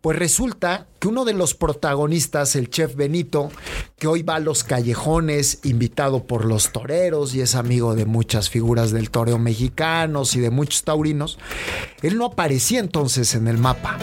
pues 0.01 0.19
resulta 0.19 0.87
que 0.99 1.09
uno 1.09 1.27
de 1.27 1.35
los 1.35 1.53
protagonistas, 1.53 2.57
el 2.57 2.71
chef 2.71 2.97
Benito, 2.97 3.51
que 3.99 4.07
hoy 4.07 4.23
va 4.23 4.37
a 4.37 4.41
los 4.41 4.65
callejones, 4.65 5.59
invitado 5.63 6.25
por 6.25 6.47
los 6.47 6.73
toreros 6.73 7.35
y 7.35 7.43
es 7.43 7.55
amigo 7.55 7.95
de 7.95 8.07
muchas 8.07 8.49
figuras 8.49 8.93
del 8.93 9.11
toreo 9.11 9.39
mexicanos 9.39 10.35
y 10.37 10.41
de 10.41 10.49
muchos 10.49 10.85
taurinos, 10.85 11.39
él 12.01 12.17
no 12.17 12.25
aparecía 12.25 12.81
entonces 12.81 13.35
en 13.35 13.47
el 13.47 13.59
mapa. 13.59 13.99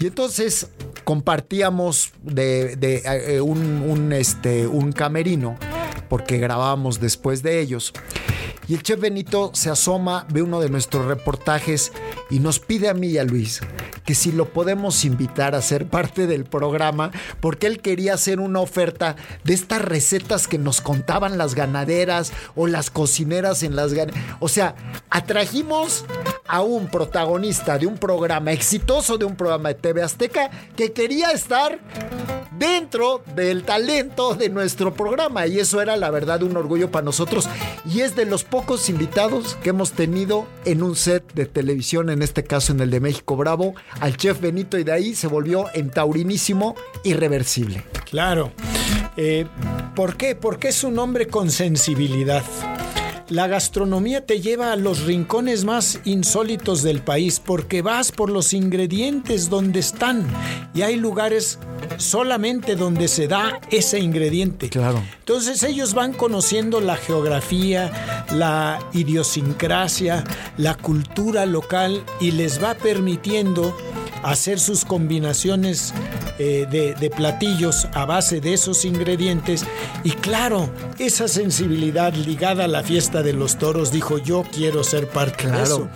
Y 0.00 0.08
entonces 0.08 0.66
compartíamos 1.04 2.10
de, 2.20 2.76
eh, 2.82 3.40
un, 3.40 4.12
este, 4.12 4.66
un 4.66 4.90
camerino, 4.90 5.56
porque 6.08 6.38
grabábamos 6.38 6.98
después 6.98 7.44
de 7.44 7.60
ellos. 7.60 7.92
Y 8.68 8.74
el 8.74 8.82
chef 8.82 9.00
Benito 9.00 9.50
se 9.54 9.70
asoma, 9.70 10.26
ve 10.30 10.42
uno 10.42 10.60
de 10.60 10.70
nuestros 10.70 11.06
reportajes 11.06 11.92
y 12.30 12.40
nos 12.40 12.58
pide 12.58 12.88
a 12.88 12.94
mí 12.94 13.08
y 13.08 13.18
a 13.18 13.24
Luis 13.24 13.60
que 14.04 14.14
si 14.14 14.32
lo 14.32 14.46
podemos 14.46 15.04
invitar 15.04 15.54
a 15.54 15.62
ser 15.62 15.86
parte 15.86 16.26
del 16.26 16.44
programa, 16.44 17.10
porque 17.40 17.66
él 17.66 17.80
quería 17.80 18.14
hacer 18.14 18.38
una 18.40 18.60
oferta 18.60 19.16
de 19.44 19.54
estas 19.54 19.82
recetas 19.82 20.46
que 20.46 20.58
nos 20.58 20.80
contaban 20.80 21.38
las 21.38 21.54
ganaderas 21.54 22.32
o 22.54 22.66
las 22.66 22.90
cocineras 22.90 23.62
en 23.62 23.76
las 23.76 23.94
ganaderas. 23.94 24.22
O 24.40 24.48
sea, 24.48 24.74
atrajimos 25.10 26.04
a 26.46 26.62
un 26.62 26.88
protagonista 26.88 27.78
de 27.78 27.86
un 27.86 27.96
programa 27.96 28.52
exitoso, 28.52 29.16
de 29.16 29.24
un 29.24 29.36
programa 29.36 29.70
de 29.70 29.76
TV 29.76 30.02
Azteca, 30.02 30.50
que 30.76 30.92
quería 30.92 31.30
estar 31.30 31.80
dentro 32.58 33.22
del 33.34 33.64
talento 33.64 34.34
de 34.34 34.48
nuestro 34.48 34.94
programa. 34.94 35.46
Y 35.46 35.58
eso 35.58 35.80
era 35.80 35.96
la 35.96 36.10
verdad 36.10 36.42
un 36.42 36.56
orgullo 36.56 36.90
para 36.90 37.04
nosotros. 37.04 37.48
Y 37.84 38.00
es 38.00 38.14
de 38.14 38.26
los 38.26 38.44
pocos 38.54 38.88
invitados 38.88 39.58
que 39.64 39.70
hemos 39.70 39.94
tenido 39.94 40.46
en 40.64 40.84
un 40.84 40.94
set 40.94 41.24
de 41.34 41.44
televisión, 41.44 42.08
en 42.08 42.22
este 42.22 42.44
caso 42.44 42.72
en 42.72 42.78
el 42.78 42.88
de 42.88 43.00
México 43.00 43.36
Bravo, 43.36 43.74
al 43.98 44.16
chef 44.16 44.40
Benito 44.40 44.78
y 44.78 44.84
de 44.84 44.92
ahí 44.92 45.16
se 45.16 45.26
volvió 45.26 45.66
en 45.74 45.90
taurinísimo 45.90 46.76
irreversible. 47.02 47.82
Claro. 48.08 48.52
Eh, 49.16 49.48
¿Por 49.96 50.16
qué? 50.16 50.36
Porque 50.36 50.68
es 50.68 50.84
un 50.84 51.00
hombre 51.00 51.26
con 51.26 51.50
sensibilidad. 51.50 52.44
La 53.30 53.46
gastronomía 53.46 54.26
te 54.26 54.42
lleva 54.42 54.72
a 54.72 54.76
los 54.76 55.04
rincones 55.04 55.64
más 55.64 55.98
insólitos 56.04 56.82
del 56.82 57.00
país 57.00 57.40
porque 57.40 57.80
vas 57.80 58.12
por 58.12 58.28
los 58.28 58.52
ingredientes 58.52 59.48
donde 59.48 59.80
están 59.80 60.26
y 60.74 60.82
hay 60.82 60.96
lugares 60.96 61.58
solamente 61.96 62.76
donde 62.76 63.08
se 63.08 63.26
da 63.26 63.60
ese 63.70 63.98
ingrediente. 63.98 64.68
Claro. 64.68 65.02
Entonces 65.20 65.62
ellos 65.62 65.94
van 65.94 66.12
conociendo 66.12 66.80
la 66.80 66.96
geografía, 66.96 68.26
la 68.30 68.78
idiosincrasia, 68.92 70.24
la 70.58 70.74
cultura 70.74 71.46
local 71.46 72.04
y 72.20 72.32
les 72.32 72.62
va 72.62 72.74
permitiendo 72.74 73.74
hacer 74.24 74.58
sus 74.58 74.84
combinaciones 74.84 75.92
eh, 76.38 76.66
de, 76.70 76.94
de 76.94 77.10
platillos 77.10 77.86
a 77.92 78.04
base 78.06 78.40
de 78.40 78.54
esos 78.54 78.84
ingredientes. 78.84 79.64
Y 80.02 80.10
claro, 80.12 80.70
esa 80.98 81.28
sensibilidad 81.28 82.12
ligada 82.14 82.64
a 82.64 82.68
la 82.68 82.82
fiesta 82.82 83.22
de 83.22 83.32
los 83.34 83.58
toros 83.58 83.92
dijo, 83.92 84.18
yo 84.18 84.44
quiero 84.52 84.82
ser 84.82 85.08
parte 85.08 85.44
de 85.44 85.50
Claro. 85.52 85.64
eso. 85.64 85.88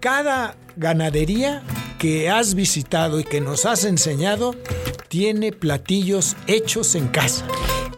Cada 0.00 0.56
ganadería 0.76 1.62
que 1.98 2.28
has 2.28 2.54
visitado 2.54 3.18
y 3.20 3.24
que 3.24 3.40
nos 3.40 3.64
has 3.64 3.84
enseñado 3.84 4.54
tiene 5.08 5.52
platillos 5.52 6.36
hechos 6.46 6.94
en 6.94 7.08
casa. 7.08 7.46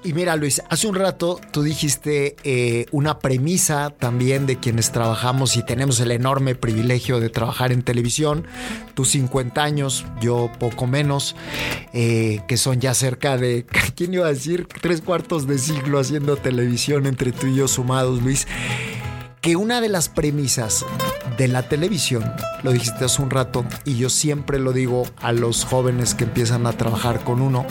Y 0.05 0.13
mira, 0.13 0.37
Luis, 0.37 0.63
hace 0.69 0.87
un 0.87 0.95
rato 0.95 1.41
tú 1.53 1.63
dijiste 1.63 2.37
eh, 2.45 2.87
una 2.93 3.19
premisa 3.19 3.91
también 3.91 4.47
de 4.47 4.59
quienes 4.59 4.93
trabajamos 4.93 5.57
y 5.57 5.65
tenemos 5.65 5.99
el 6.01 6.11
enorme 6.11 6.55
privilegio 6.55 7.21
de 7.21 7.29
trabajar 7.29 7.73
en 7.73 7.83
televisión. 7.83 8.47
Tus 8.95 9.11
50 9.11 9.63
años, 9.63 10.05
yo 10.21 10.51
poco 10.59 10.87
menos, 10.87 11.37
eh, 11.93 12.41
que 12.47 12.57
son 12.57 12.81
ya 12.81 12.95
cerca 12.95 13.37
de, 13.37 13.67
¿quién 13.97 14.15
iba 14.15 14.27
a 14.27 14.33
decir? 14.33 14.67
Tres 14.81 15.01
cuartos 15.01 15.47
de 15.47 15.59
siglo 15.59 15.99
haciendo 15.99 16.37
televisión 16.37 17.07
entre 17.07 17.33
tú 17.33 17.47
y 17.47 17.57
yo 17.57 17.69
sumados, 17.69 18.23
Luis. 18.23 18.47
Que 19.41 19.57
una 19.57 19.81
de 19.81 19.89
las 19.89 20.09
premisas 20.09 20.85
de 21.37 21.49
la 21.49 21.69
televisión, 21.69 22.25
lo 22.63 22.73
dijiste 22.73 23.05
hace 23.05 23.23
un 23.23 23.31
rato, 23.31 23.65
y 23.85 23.97
yo 23.97 24.09
siempre 24.09 24.59
lo 24.59 24.73
digo 24.73 25.05
a 25.19 25.33
los 25.33 25.65
jóvenes 25.65 26.15
que 26.15 26.25
empiezan 26.25 26.67
a 26.67 26.73
trabajar 26.73 27.25
con 27.25 27.41
uno, 27.41 27.67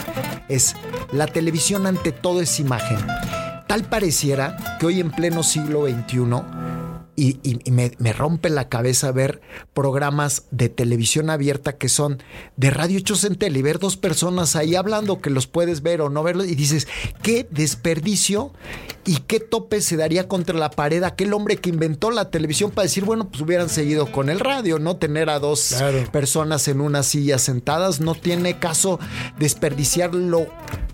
es 0.50 0.76
la 1.12 1.28
televisión 1.28 1.88
ante 1.88 2.12
todo 2.12 2.42
es 2.42 2.60
imagen. 2.60 2.98
Tal 3.68 3.84
pareciera 3.86 4.78
que 4.80 4.86
hoy 4.86 5.00
en 5.00 5.12
pleno 5.12 5.44
siglo 5.44 5.88
XXI, 5.88 6.42
y, 7.18 7.72
me, 7.72 7.92
me 7.98 8.12
rompe 8.12 8.50
la 8.50 8.68
cabeza 8.68 9.12
ver 9.12 9.42
programas 9.74 10.44
de 10.52 10.68
televisión 10.68 11.30
abierta 11.30 11.78
que 11.78 11.88
son 11.88 12.22
de 12.58 12.72
radio 12.72 12.98
hechos 12.98 13.24
en 13.24 13.36
tele 13.36 13.60
y 13.60 13.62
ver 13.62 13.80
dos 13.80 13.96
personas 13.96 14.58
ahí 14.58 14.76
hablando 14.76 15.22
que 15.22 15.30
los 15.30 15.48
puedes 15.48 15.82
ver 15.82 16.02
o 16.02 16.10
no 16.10 16.24
verlos 16.24 16.48
y 16.48 16.56
dices, 16.56 16.90
qué 17.22 17.48
desperdicio 17.50 18.52
y 19.06 19.18
qué 19.28 19.40
tope 19.40 19.82
se 19.82 19.98
daría 19.98 20.28
contra 20.28 20.58
la 20.58 20.72
pared 20.72 21.04
aquel 21.04 21.34
hombre 21.34 21.58
que 21.58 21.70
inventó 21.70 22.10
la 22.12 22.30
televisión 22.32 22.72
para 22.72 22.84
decir, 22.84 23.06
bueno, 23.06 23.30
pues 23.30 23.42
hubieran 23.42 23.70
seguido 23.70 24.12
con 24.12 24.30
el 24.30 24.40
radio, 24.40 24.80
no 24.80 24.98
tener 24.98 25.30
a 25.30 25.40
dos 25.40 25.76
Claro. 25.78 26.04
personas 26.12 26.68
en 26.68 26.82
una 26.82 27.04
silla 27.04 27.38
sentadas, 27.38 28.00
no 28.00 28.16
tiene 28.16 28.58
caso 28.60 29.00
desperdiciar 29.38 30.14
lo 30.16 30.48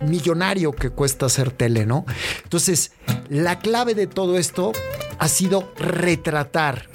millonario 0.05 0.71
que 0.73 0.89
cuesta 0.89 1.27
hacer 1.27 1.51
tele, 1.51 1.85
¿no? 1.85 2.05
Entonces, 2.43 2.91
la 3.29 3.59
clave 3.59 3.95
de 3.95 4.07
todo 4.07 4.37
esto 4.37 4.71
ha 5.19 5.27
sido 5.27 5.71
retratar. 5.77 6.89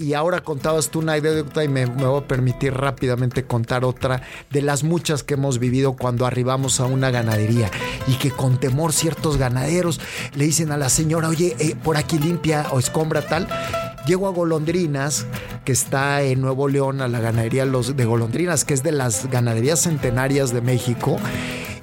Y 0.00 0.14
ahora 0.14 0.42
contabas 0.42 0.90
tú 0.90 1.00
una 1.00 1.14
anécdota 1.14 1.64
y 1.64 1.68
me, 1.68 1.84
me 1.86 2.06
voy 2.06 2.20
a 2.22 2.28
permitir 2.28 2.72
rápidamente 2.72 3.44
contar 3.46 3.84
otra 3.84 4.22
de 4.48 4.62
las 4.62 4.84
muchas 4.84 5.24
que 5.24 5.34
hemos 5.34 5.58
vivido 5.58 5.96
cuando 5.96 6.24
arribamos 6.24 6.78
a 6.78 6.84
una 6.84 7.10
ganadería 7.10 7.68
y 8.06 8.12
que 8.14 8.30
con 8.30 8.60
temor 8.60 8.92
ciertos 8.92 9.38
ganaderos 9.38 10.00
le 10.36 10.44
dicen 10.44 10.57
a 10.66 10.76
la 10.76 10.88
señora, 10.88 11.28
oye, 11.28 11.54
eh, 11.58 11.76
por 11.82 11.96
aquí 11.96 12.18
limpia 12.18 12.66
o 12.72 12.78
escombra 12.78 13.22
tal. 13.22 13.46
Llego 14.06 14.26
a 14.26 14.30
Golondrinas, 14.30 15.26
que 15.64 15.72
está 15.72 16.22
en 16.22 16.40
Nuevo 16.40 16.66
León, 16.68 17.00
a 17.00 17.08
la 17.08 17.20
ganadería 17.20 17.64
de 17.66 18.04
Golondrinas, 18.04 18.64
que 18.64 18.74
es 18.74 18.82
de 18.82 18.92
las 18.92 19.28
ganaderías 19.30 19.80
centenarias 19.82 20.52
de 20.52 20.60
México 20.62 21.18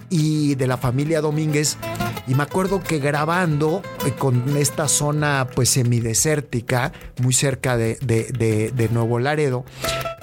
y 0.09 0.55
de 0.55 0.67
la 0.67 0.77
familia 0.77 1.21
Domínguez. 1.21 1.77
Y 2.27 2.33
me 2.35 2.43
acuerdo 2.43 2.81
que 2.81 2.97
grabando 2.99 3.81
eh, 4.05 4.11
con 4.17 4.57
esta 4.57 4.87
zona 4.87 5.47
pues 5.55 5.69
semidesértica, 5.69 6.91
muy 7.21 7.33
cerca 7.33 7.77
de- 7.77 7.95
de 8.01 8.89
Nuevo 8.91 9.19
Laredo, 9.19 9.63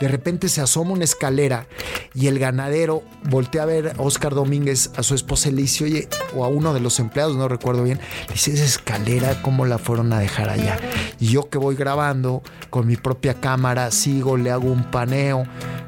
de 0.00 0.08
repente 0.08 0.48
se 0.48 0.60
asoma 0.60 0.90
una 0.92 1.04
escalera 1.04 1.66
y 2.14 2.26
el 2.26 2.38
ganadero 2.38 3.02
voltea 3.24 3.62
a 3.62 3.66
ver 3.66 3.94
a 3.98 4.02
Oscar 4.02 4.34
Domínguez, 4.34 4.90
a 4.96 5.02
su 5.02 5.14
esposa, 5.14 5.48
y 5.48 5.52
le 5.52 5.62
dice, 5.62 5.84
oye, 5.84 6.08
o 6.36 6.44
a 6.44 6.48
uno 6.48 6.74
de 6.74 6.80
los 6.80 6.98
empleados, 7.00 7.36
no 7.36 7.48
recuerdo 7.48 7.82
bien, 7.84 8.00
le 8.28 8.34
dice, 8.34 8.52
esa 8.52 8.64
escalera, 8.64 9.40
¿cómo 9.42 9.66
la 9.66 9.78
fueron 9.78 10.12
a 10.12 10.18
dejar 10.18 10.48
allá? 10.48 10.78
Y 11.20 11.28
yo 11.28 11.48
que 11.48 11.58
voy 11.58 11.76
grabando 11.76 12.42
con 12.70 12.86
mi 12.86 12.96
propia 12.96 13.34
cámara, 13.34 13.90
sigo, 13.90 14.36
le 14.36 14.50
hago 14.50 14.70
un 14.70 14.84
paneo, 14.84 15.44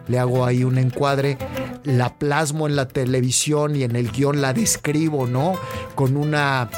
le 0.09 0.19
hago 0.19 0.45
ahí 0.45 0.65
un 0.65 0.79
encuadre, 0.79 1.39
la 1.85 2.15
plasmo 2.15 2.67
en 2.67 2.77
la 2.77 2.89
televisión 2.89 3.77
y 3.77 3.83
en 3.83 3.97
el 3.97 4.11
guion 4.11 4.41
la 4.41 4.53
describo, 4.53 5.27
¿no? 5.27 5.55
Con 5.95 6.17
una 6.17 6.71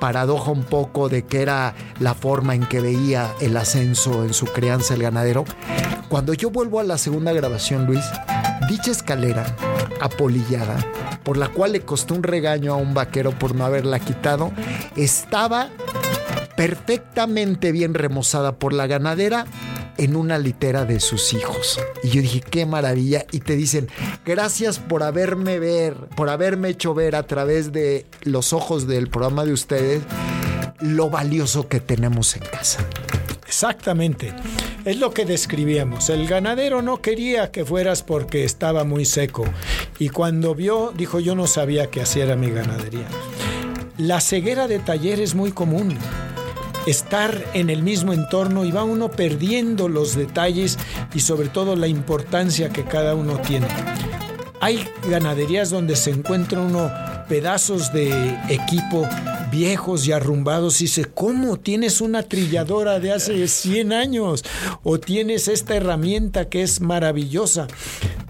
paradoja 0.00 0.50
un 0.50 0.64
poco 0.64 1.08
de 1.08 1.24
que 1.24 1.42
era 1.42 1.74
la 2.00 2.14
forma 2.14 2.54
en 2.54 2.66
que 2.66 2.80
veía 2.80 3.34
el 3.40 3.56
ascenso 3.56 4.24
en 4.24 4.34
su 4.34 4.46
crianza 4.46 4.94
el 4.94 5.02
ganadero. 5.02 5.44
Cuando 6.08 6.34
yo 6.34 6.50
vuelvo 6.50 6.80
a 6.80 6.84
la 6.84 6.98
segunda 6.98 7.32
grabación, 7.32 7.86
Luis, 7.86 8.04
dicha 8.68 8.90
escalera 8.90 9.56
apolillada, 10.00 10.84
por 11.22 11.36
la 11.36 11.48
cual 11.48 11.72
le 11.72 11.80
costó 11.80 12.14
un 12.14 12.22
regaño 12.22 12.72
a 12.72 12.76
un 12.76 12.94
vaquero 12.94 13.32
por 13.32 13.54
no 13.54 13.64
haberla 13.64 13.98
quitado, 13.98 14.52
estaba 14.96 15.70
perfectamente 16.56 17.72
bien 17.72 17.94
remozada 17.94 18.56
por 18.56 18.72
la 18.72 18.86
ganadera 18.86 19.46
en 19.98 20.16
una 20.16 20.38
litera 20.38 20.84
de 20.84 21.00
sus 21.00 21.32
hijos. 21.32 21.80
Y 22.02 22.10
yo 22.10 22.22
dije, 22.22 22.40
qué 22.40 22.66
maravilla. 22.66 23.24
Y 23.32 23.40
te 23.40 23.56
dicen, 23.56 23.88
gracias 24.24 24.78
por 24.78 25.02
haberme 25.02 25.58
ver, 25.58 25.94
por 26.16 26.28
haberme 26.28 26.68
hecho 26.70 26.94
ver 26.94 27.16
a 27.16 27.24
través 27.24 27.72
de 27.72 28.06
los 28.22 28.52
ojos 28.52 28.86
del 28.86 29.08
programa 29.08 29.44
de 29.44 29.52
ustedes 29.52 30.02
lo 30.80 31.08
valioso 31.08 31.68
que 31.68 31.80
tenemos 31.80 32.36
en 32.36 32.42
casa. 32.42 32.86
Exactamente. 33.46 34.34
Es 34.84 34.98
lo 34.98 35.12
que 35.12 35.24
describíamos. 35.24 36.10
El 36.10 36.26
ganadero 36.26 36.82
no 36.82 37.00
quería 37.00 37.50
que 37.50 37.64
fueras 37.64 38.02
porque 38.02 38.44
estaba 38.44 38.84
muy 38.84 39.04
seco. 39.04 39.44
Y 39.98 40.08
cuando 40.08 40.54
vio, 40.54 40.92
dijo, 40.96 41.20
yo 41.20 41.34
no 41.34 41.46
sabía 41.46 41.86
que 41.88 42.00
así 42.02 42.20
era 42.20 42.36
mi 42.36 42.50
ganadería. 42.50 43.06
La 43.98 44.20
ceguera 44.20 44.68
de 44.68 44.78
taller 44.78 45.20
es 45.20 45.34
muy 45.34 45.52
común. 45.52 45.96
Estar 46.86 47.44
en 47.54 47.70
el 47.70 47.82
mismo 47.82 48.12
entorno 48.12 48.64
y 48.64 48.70
va 48.70 48.84
uno 48.84 49.10
perdiendo 49.10 49.88
los 49.88 50.14
detalles 50.14 50.78
y 51.14 51.20
sobre 51.20 51.48
todo 51.48 51.74
la 51.74 51.88
importancia 51.88 52.68
que 52.68 52.84
cada 52.84 53.14
uno 53.14 53.38
tiene. 53.40 53.66
Hay 54.60 54.88
ganaderías 55.08 55.70
donde 55.70 55.96
se 55.96 56.10
encuentra 56.10 56.60
uno 56.60 56.90
pedazos 57.28 57.92
de 57.92 58.38
equipo 58.48 59.08
viejos 59.56 60.06
y 60.06 60.12
arrumbados 60.12 60.80
y 60.80 60.84
dice, 60.84 61.06
¿cómo 61.06 61.56
tienes 61.58 62.00
una 62.02 62.22
trilladora 62.22 62.98
de 63.00 63.12
hace 63.12 63.48
100 63.48 63.92
años? 63.92 64.44
O 64.82 64.98
tienes 65.00 65.48
esta 65.48 65.74
herramienta 65.76 66.48
que 66.50 66.62
es 66.62 66.80
maravillosa. 66.80 67.66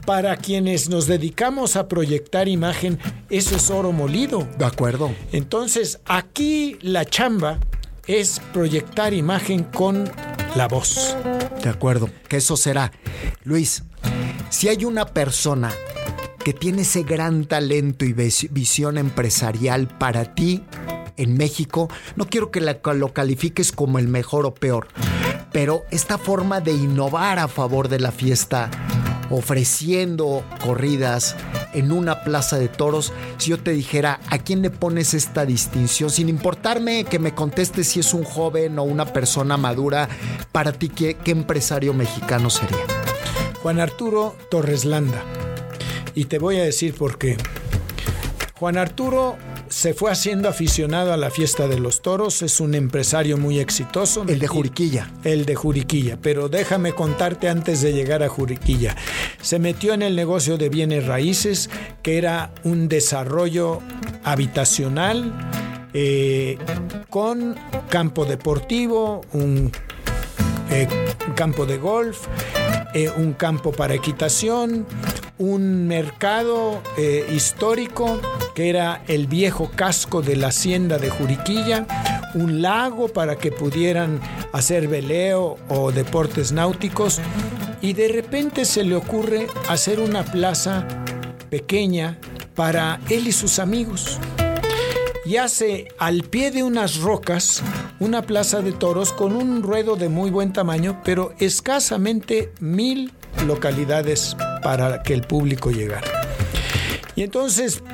Para 0.07 0.37
quienes 0.37 0.89
nos 0.89 1.09
dedicamos 1.09 1.75
a 1.75 1.89
proyectar 1.89 2.47
imagen, 2.47 2.99
eso 3.29 3.57
es 3.57 3.71
oro 3.71 3.91
molido. 3.91 4.47
¿De 4.57 4.65
acuerdo? 4.65 5.13
Entonces, 5.33 5.99
aquí 6.05 6.79
la 6.81 7.05
chamba 7.05 7.59
es 8.07 8.41
proyectar 8.53 9.13
imagen 9.13 9.65
con 9.65 10.09
la 10.55 10.69
voz. 10.69 11.17
De 11.61 11.69
acuerdo, 11.69 12.09
que 12.29 12.37
eso 12.37 12.57
será. 12.57 12.93
Luis, 13.43 13.83
si 14.49 14.69
hay 14.69 14.85
una 14.85 15.07
persona 15.07 15.73
que 16.45 16.53
tiene 16.53 16.83
ese 16.83 17.03
gran 17.03 17.47
talento 17.47 18.05
y 18.05 18.13
vis- 18.13 18.47
visión 18.53 18.99
empresarial 18.99 19.89
para 19.89 20.37
ti 20.37 20.63
en 21.17 21.37
México, 21.37 21.89
no 22.17 22.27
quiero 22.27 22.51
que 22.51 22.61
lo 22.61 23.13
califiques 23.13 23.73
como 23.73 23.99
el 23.99 24.09
mejor 24.09 24.47
o 24.47 24.55
peor, 24.55 24.89
pero 25.53 25.85
esta 25.91 26.19
forma 26.19 26.61
de 26.61 26.73
innovar 26.73 27.39
a 27.39 27.49
favor 27.49 27.89
de 27.89 28.01
la 28.01 28.13
fiesta, 28.13 28.71
ofreciendo 29.31 30.45
corridas 30.63 31.37
en 31.73 31.93
una 31.93 32.23
plaza 32.23 32.59
de 32.59 32.69
toros, 32.69 33.13
si 33.39 33.51
yo 33.51 33.59
te 33.59 33.73
dijera, 33.73 34.21
¿a 34.29 34.39
quién 34.39 34.63
le 34.63 34.71
pones 34.71 35.15
esta 35.15 35.45
distinción? 35.45 36.11
Sin 36.11 36.29
importarme 36.29 37.05
que 37.05 37.19
me 37.19 37.35
contestes 37.35 37.89
si 37.89 38.01
es 38.01 38.15
un 38.15 38.25
joven 38.25 38.79
o 38.79 38.83
una 38.85 39.07
persona 39.07 39.57
madura, 39.57 40.09
para 40.53 40.73
ti, 40.73 40.89
¿qué, 40.89 41.15
qué 41.15 41.33
empresario 41.33 41.93
mexicano 41.93 42.51
sería? 42.51 42.79
Juan 43.63 43.81
Arturo 43.81 44.37
Torres 44.51 44.85
Landa. 44.85 45.23
Y 46.15 46.27
te 46.27 46.39
voy 46.39 46.57
a 46.57 46.63
decir 46.63 46.95
por 46.95 47.19
qué. 47.19 47.37
Juan 48.59 48.79
Arturo 48.79 49.37
se 49.69 49.95
fue 49.95 50.11
haciendo 50.11 50.49
aficionado 50.49 51.13
a 51.13 51.17
la 51.17 51.31
fiesta 51.31 51.69
de 51.69 51.79
los 51.79 52.03
toros, 52.03 52.43
es 52.43 52.61
un 52.61 52.75
empresario 52.75 53.37
muy 53.37 53.59
exitoso. 53.59 54.25
El 54.27 54.39
de 54.39 54.47
Juriquilla. 54.47 55.11
El 55.25 55.45
de 55.45 55.55
Juriquilla, 55.55 56.19
pero 56.21 56.49
déjame 56.49 56.93
contarte 56.93 57.49
antes 57.49 57.81
de 57.81 57.93
llegar 57.93 58.23
a 58.23 58.29
Juriquilla. 58.29 58.97
Se 59.41 59.59
metió 59.59 59.95
en 59.95 60.03
el 60.03 60.17
negocio 60.17 60.59
de 60.59 60.69
bienes 60.69 61.07
raíces, 61.07 61.71
que 62.03 62.19
era 62.19 62.53
un 62.65 62.89
desarrollo 62.89 63.81
habitacional 64.25 65.33
eh, 65.95 66.59
con 67.09 67.57
campo 67.89 68.25
deportivo, 68.25 69.23
un 69.33 69.73
eh, 70.71 70.89
campo 71.35 71.65
de 71.65 71.79
golf, 71.79 72.27
eh, 72.95 73.11
un 73.17 73.33
campo 73.33 73.73
para 73.73 73.95
equitación, 73.95 74.87
un 75.39 75.87
mercado 75.87 76.83
eh, 76.97 77.27
histórico 77.33 78.21
que 78.55 78.71
era 78.71 79.03
el 79.07 79.27
viejo 79.27 79.71
casco 79.75 80.23
de 80.23 80.37
la 80.37 80.49
hacienda 80.49 80.99
de 80.99 81.11
Juriquilla, 81.11 81.87
un 82.35 82.63
lago 82.63 83.09
para 83.09 83.37
que 83.37 83.53
pudieran 83.53 84.21
hacer 84.53 84.89
veleo 84.89 85.57
o 85.69 85.93
deportes 85.93 86.53
náuticos 86.53 87.21
y 87.83 87.93
de 87.93 88.09
repente 88.09 88.65
se 88.65 88.83
le 88.85 88.97
ocurre 88.97 89.47
hacer 89.69 90.01
una 90.01 90.25
plaza 90.25 90.87
pequeña 91.51 92.19
para 92.55 93.01
él 93.11 93.29
y 93.29 93.33
sus 93.33 93.59
amigos. 93.59 94.19
Y 95.27 95.37
hace 95.37 95.89
al 95.99 96.23
pie 96.23 96.51
de 96.51 96.63
unas 96.63 96.99
rocas 97.01 97.63
una 97.99 98.23
plaza 98.23 98.63
de 98.63 98.73
toros 98.73 99.13
con 99.13 99.35
un 99.35 99.63
ruedo 99.63 99.97
de 99.97 100.09
muy 100.09 100.31
buen 100.31 100.53
tamaño, 100.53 101.01
pero 101.05 101.35
escasamente 101.39 102.53
mil 102.61 103.13
localidades 103.47 104.37
para 104.67 105.01
que 105.05 105.15
el 105.15 105.23
público 105.23 105.71
llegara. 105.71 106.11
Y 107.15 107.23
entonces 107.23 107.85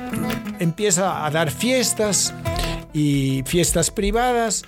empieza 0.57 1.23
a 1.23 1.29
dar 1.29 1.51
fiestas 1.51 2.33
y 2.93 3.43
fiestas 3.45 3.91
privadas, 3.91 4.63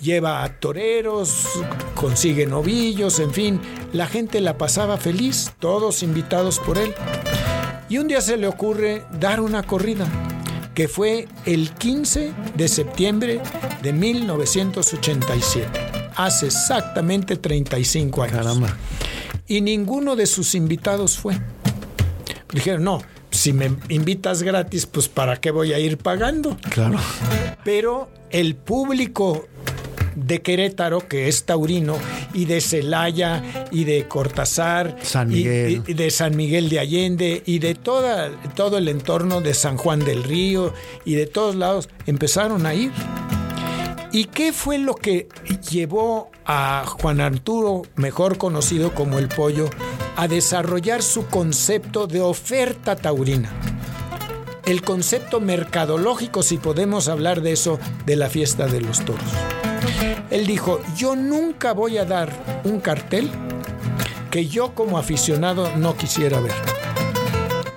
lleva 0.00 0.42
a 0.42 0.48
toreros, 0.58 1.46
consigue 1.94 2.44
novillos, 2.46 3.20
en 3.20 3.32
fin, 3.32 3.60
la 3.92 4.08
gente 4.08 4.40
la 4.40 4.58
pasaba 4.58 4.96
feliz, 4.96 5.52
todos 5.60 6.02
invitados 6.02 6.58
por 6.58 6.76
él. 6.76 6.92
Y 7.88 7.98
un 7.98 8.08
día 8.08 8.20
se 8.20 8.36
le 8.36 8.48
ocurre 8.48 9.04
dar 9.20 9.40
una 9.40 9.62
corrida, 9.62 10.08
que 10.74 10.88
fue 10.88 11.28
el 11.44 11.70
15 11.70 12.32
de 12.56 12.66
septiembre 12.66 13.40
de 13.80 13.92
1987, 13.92 15.68
hace 16.16 16.46
exactamente 16.46 17.36
35 17.36 18.24
años. 18.24 18.36
Caramba. 18.38 18.76
Y 19.48 19.60
ninguno 19.60 20.16
de 20.16 20.26
sus 20.26 20.54
invitados 20.54 21.18
fue. 21.18 21.38
Dijeron, 22.52 22.84
no, 22.84 23.02
si 23.30 23.52
me 23.52 23.70
invitas 23.88 24.42
gratis, 24.42 24.86
pues 24.86 25.08
¿para 25.08 25.36
qué 25.36 25.50
voy 25.50 25.72
a 25.72 25.78
ir 25.78 25.98
pagando? 25.98 26.56
Claro. 26.70 26.98
Pero 27.64 28.08
el 28.30 28.54
público 28.56 29.46
de 30.14 30.40
Querétaro, 30.40 31.06
que 31.06 31.28
es 31.28 31.44
taurino, 31.44 31.96
y 32.32 32.46
de 32.46 32.60
Celaya, 32.62 33.68
y 33.70 33.84
de 33.84 34.08
Cortázar, 34.08 34.96
San 35.02 35.30
y- 35.30 35.36
Miguel. 35.36 35.82
y 35.86 35.92
de 35.94 36.10
San 36.10 36.34
Miguel 36.36 36.70
de 36.70 36.78
Allende, 36.80 37.42
y 37.44 37.58
de 37.58 37.74
toda, 37.74 38.30
todo 38.54 38.78
el 38.78 38.88
entorno 38.88 39.42
de 39.42 39.52
San 39.52 39.76
Juan 39.76 40.00
del 40.00 40.24
Río, 40.24 40.72
y 41.04 41.14
de 41.16 41.26
todos 41.26 41.54
lados, 41.54 41.90
empezaron 42.06 42.64
a 42.64 42.74
ir. 42.74 42.90
¿Y 44.12 44.24
qué 44.26 44.52
fue 44.52 44.78
lo 44.78 44.94
que 44.94 45.28
llevó 45.70 46.30
a 46.44 46.84
Juan 46.86 47.20
Arturo, 47.20 47.82
mejor 47.96 48.38
conocido 48.38 48.94
como 48.94 49.18
el 49.18 49.28
pollo, 49.28 49.68
a 50.16 50.28
desarrollar 50.28 51.02
su 51.02 51.26
concepto 51.26 52.06
de 52.06 52.20
oferta 52.20 52.96
taurina? 52.96 53.52
El 54.64 54.82
concepto 54.82 55.40
mercadológico, 55.40 56.42
si 56.42 56.58
podemos 56.58 57.08
hablar 57.08 57.40
de 57.42 57.52
eso, 57.52 57.78
de 58.04 58.16
la 58.16 58.28
fiesta 58.28 58.66
de 58.66 58.80
los 58.80 59.04
toros. 59.04 59.22
Él 60.30 60.46
dijo, 60.46 60.80
yo 60.96 61.14
nunca 61.14 61.72
voy 61.72 61.98
a 61.98 62.04
dar 62.04 62.32
un 62.64 62.80
cartel 62.80 63.30
que 64.30 64.46
yo 64.46 64.74
como 64.74 64.98
aficionado 64.98 65.74
no 65.76 65.96
quisiera 65.96 66.40
ver. 66.40 66.54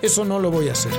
Eso 0.02 0.26
no 0.26 0.40
lo 0.40 0.52
voy 0.52 0.70
a 0.70 0.74
hacer. 0.74 0.92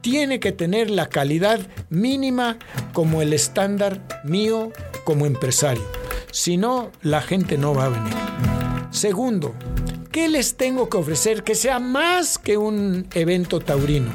Tiene 0.00 0.40
que 0.40 0.52
tener 0.52 0.90
la 0.90 1.08
calidad 1.08 1.60
mínima 1.88 2.58
como 2.92 3.22
el 3.22 3.32
estándar 3.32 4.00
mío 4.24 4.72
como 5.04 5.26
empresario. 5.26 5.84
Si 6.30 6.56
no, 6.56 6.90
la 7.02 7.20
gente 7.20 7.58
no 7.58 7.74
va 7.74 7.86
a 7.86 7.88
venir. 7.88 8.14
Segundo, 8.90 9.54
¿qué 10.12 10.28
les 10.28 10.56
tengo 10.56 10.88
que 10.88 10.96
ofrecer 10.96 11.42
que 11.42 11.54
sea 11.54 11.78
más 11.78 12.38
que 12.38 12.56
un 12.56 13.06
evento 13.14 13.60
taurino? 13.60 14.10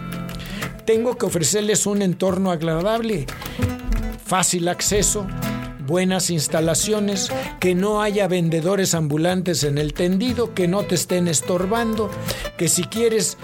Tengo 0.86 1.18
que 1.18 1.26
ofrecerles 1.26 1.86
un 1.86 2.02
entorno 2.02 2.52
agradable, 2.52 3.26
fácil 4.26 4.68
acceso, 4.68 5.26
buenas 5.86 6.30
instalaciones, 6.30 7.32
que 7.60 7.76
no 7.76 8.02
haya 8.02 8.28
vendedores 8.28 8.94
ambulantes 8.94 9.64
en 9.64 9.78
el 9.78 9.94
tendido, 9.94 10.54
que 10.54 10.68
no 10.68 10.84
te 10.84 10.96
estén 10.96 11.28
estorbando, 11.28 12.10
que 12.58 12.68
si 12.68 12.84
quieres 12.84 13.38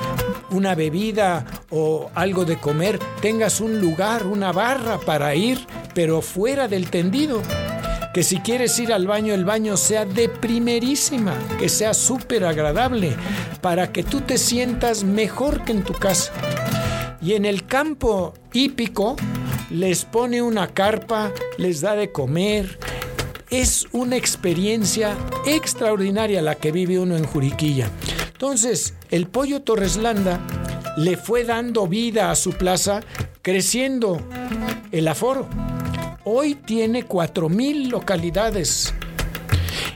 una 0.52 0.76
bebida 0.76 1.46
o 1.70 2.10
algo 2.14 2.46
de 2.46 2.58
comer, 2.58 3.00
tengas 3.22 3.62
un 3.62 3.80
lugar, 3.80 4.26
una 4.28 4.52
barra 4.52 5.00
para 5.00 5.34
ir, 5.36 5.66
pero 5.94 6.22
fuera 6.22 6.68
del 6.68 6.90
tendido. 6.90 7.42
Que 8.14 8.24
si 8.24 8.40
quieres 8.40 8.78
ir 8.80 8.92
al 8.92 9.08
baño, 9.08 9.34
el 9.34 9.46
baño 9.46 9.78
sea 9.78 10.06
de 10.06 10.28
primerísima, 10.28 11.34
que 11.58 11.70
sea 11.70 11.94
súper 11.94 12.44
agradable, 12.44 13.16
para 13.62 13.94
que 13.94 14.04
tú 14.04 14.22
te 14.22 14.38
sientas 14.38 15.04
mejor 15.06 15.64
que 15.64 15.72
en 15.72 15.84
tu 15.84 15.94
casa. 15.94 16.34
Y 17.22 17.34
en 17.34 17.46
el 17.46 17.66
campo 17.66 18.34
hípico 18.52 19.16
les 19.70 20.04
pone 20.04 20.42
una 20.42 20.68
carpa, 20.68 21.32
les 21.58 21.80
da 21.80 21.96
de 21.96 22.12
comer. 22.12 22.78
Es 23.50 23.88
una 23.92 24.18
experiencia 24.18 25.16
extraordinaria 25.46 26.42
la 26.42 26.56
que 26.56 26.72
vive 26.72 27.00
uno 27.00 27.16
en 27.16 27.26
Juriquilla. 27.26 27.90
Entonces, 28.41 28.95
el 29.12 29.27
pollo 29.27 29.62
Torreslanda 29.62 30.39
le 30.97 31.15
fue 31.15 31.43
dando 31.43 31.86
vida 31.86 32.32
a 32.32 32.36
su 32.36 32.54
plaza, 32.54 33.01
creciendo 33.43 34.19
el 34.91 35.08
aforo. 35.08 35.47
Hoy 36.23 36.56
tiene 36.56 37.08
4.000 37.08 37.91
localidades. 37.91 38.95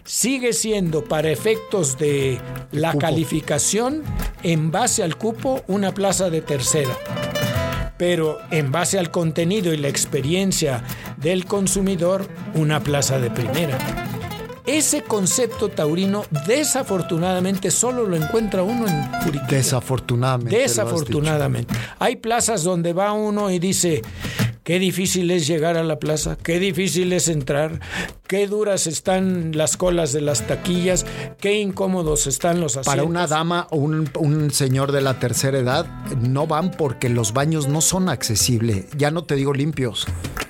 Sigue 0.04 0.54
siendo 0.54 1.04
para 1.06 1.32
efectos 1.32 1.98
de 1.98 2.40
la 2.72 2.92
cupo. 2.92 3.02
calificación 3.02 4.04
en 4.44 4.70
base 4.70 5.02
al 5.02 5.18
cupo 5.18 5.64
una 5.66 5.96
plaza 5.96 6.30
de 6.30 6.42
tercera. 6.42 6.96
Pero 7.98 8.38
en 8.52 8.72
base 8.72 9.00
al 9.00 9.10
contenido 9.10 9.74
y 9.74 9.78
la 9.78 9.88
experiencia 9.88 10.84
del 11.18 11.46
consumidor, 11.46 12.28
una 12.54 12.80
plaza 12.84 13.18
de 13.18 13.32
primera. 13.32 14.05
Ese 14.66 15.04
concepto 15.04 15.70
taurino 15.70 16.26
desafortunadamente 16.48 17.70
solo 17.70 18.08
lo 18.08 18.16
encuentra 18.16 18.64
uno 18.64 18.88
en 18.88 19.12
Juriquilla. 19.22 19.48
Desafortunadamente. 19.48 20.58
Desafortunadamente. 20.58 21.74
Hay 22.00 22.16
plazas 22.16 22.64
donde 22.64 22.94
va 22.94 23.14
uno 23.14 23.52
y 23.52 23.60
dice, 23.60 24.02
qué 24.64 24.80
difícil 24.80 25.30
es 25.30 25.46
llegar 25.46 25.78
a 25.78 25.84
la 25.84 26.00
plaza, 26.00 26.36
qué 26.42 26.60
difícil 26.60 27.14
es 27.14 27.28
entrar, 27.28 27.80
qué 28.28 28.48
duras 28.48 28.88
están 28.88 29.52
las 29.56 29.78
colas 29.78 30.12
de 30.14 30.22
las 30.22 30.48
taquillas, 30.48 31.06
qué 31.40 31.60
incómodos 31.60 32.26
están 32.26 32.60
los 32.60 32.72
asientos. 32.72 32.92
Para 32.92 33.04
una 33.04 33.28
dama 33.28 33.68
o 33.70 33.78
un, 33.78 34.10
un 34.18 34.50
señor 34.50 34.92
de 34.92 35.02
la 35.02 35.20
tercera 35.20 35.60
edad, 35.60 35.86
no 36.20 36.48
van 36.48 36.72
porque 36.72 37.10
los 37.10 37.34
baños 37.34 37.68
no 37.68 37.82
son 37.82 38.10
accesibles. 38.10 38.88
Ya 38.98 39.12
no 39.12 39.26
te 39.26 39.36
digo 39.36 39.54
limpios, 39.54 40.08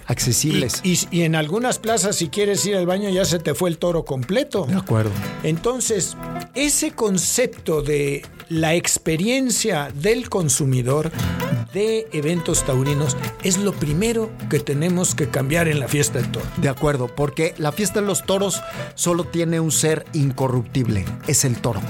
accesibles. 0.07 0.81
Y, 0.83 0.93
y- 0.93 1.07
y 1.11 1.21
en 1.23 1.35
algunas 1.35 1.79
plazas, 1.79 2.15
si 2.15 2.29
quieres 2.29 2.65
ir 2.65 2.75
al 2.75 2.85
baño, 2.85 3.09
ya 3.09 3.25
se 3.25 3.39
te 3.39 3.53
fue 3.55 3.69
el 3.69 3.77
toro 3.77 4.05
completo. 4.05 4.65
de 4.65 4.75
acuerdo. 4.75 5.11
Entonces, 5.43 6.15
ese 6.53 6.91
concepto 6.91 7.81
de 7.81 8.23
la 8.49 8.75
experiencia 8.75 9.89
del 9.93 10.29
consumidor 10.29 11.11
de 11.73 12.07
eventos 12.13 12.63
taurinos 12.63 13.17
es 13.43 13.57
lo 13.57 13.73
primero 13.73 14.31
que 14.49 14.59
tenemos 14.59 15.15
que 15.15 15.29
cambiar 15.29 15.67
en 15.67 15.79
la 15.79 15.87
fiesta 15.87 16.19
del 16.19 16.31
toro. 16.31 16.45
De 16.57 16.69
acuerdo, 16.69 17.07
porque 17.13 17.53
la 17.57 17.71
fiesta 17.71 18.01
de 18.01 18.07
los 18.07 18.25
toros 18.25 18.61
solo 18.93 19.23
tiene 19.25 19.59
un 19.59 19.71
ser 19.71 20.05
incorruptible, 20.13 21.05
es 21.27 21.43
el 21.43 21.57
toro. 21.57 21.81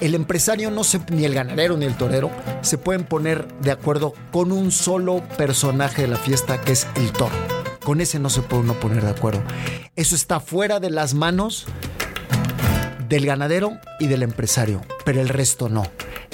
El 0.00 0.14
empresario 0.14 0.70
no 0.70 0.84
se, 0.84 1.00
ni 1.10 1.24
el 1.24 1.34
ganadero 1.34 1.76
ni 1.76 1.86
el 1.86 1.96
torero 1.96 2.30
se 2.62 2.78
pueden 2.78 3.04
poner 3.04 3.48
de 3.60 3.70
acuerdo 3.70 4.14
con 4.30 4.52
un 4.52 4.70
solo 4.70 5.22
personaje 5.36 6.02
de 6.02 6.08
la 6.08 6.16
fiesta 6.16 6.60
que 6.60 6.72
es 6.72 6.86
el 6.96 7.12
toro. 7.12 7.34
Con 7.84 8.00
ese 8.00 8.18
no 8.18 8.30
se 8.30 8.42
puede 8.42 8.62
uno 8.62 8.74
poner 8.74 9.02
de 9.02 9.10
acuerdo. 9.10 9.42
Eso 9.96 10.14
está 10.14 10.40
fuera 10.40 10.80
de 10.80 10.90
las 10.90 11.14
manos 11.14 11.66
del 13.08 13.24
ganadero 13.24 13.78
y 13.98 14.06
del 14.06 14.22
empresario, 14.22 14.82
pero 15.04 15.20
el 15.20 15.28
resto 15.28 15.68
no. 15.68 15.84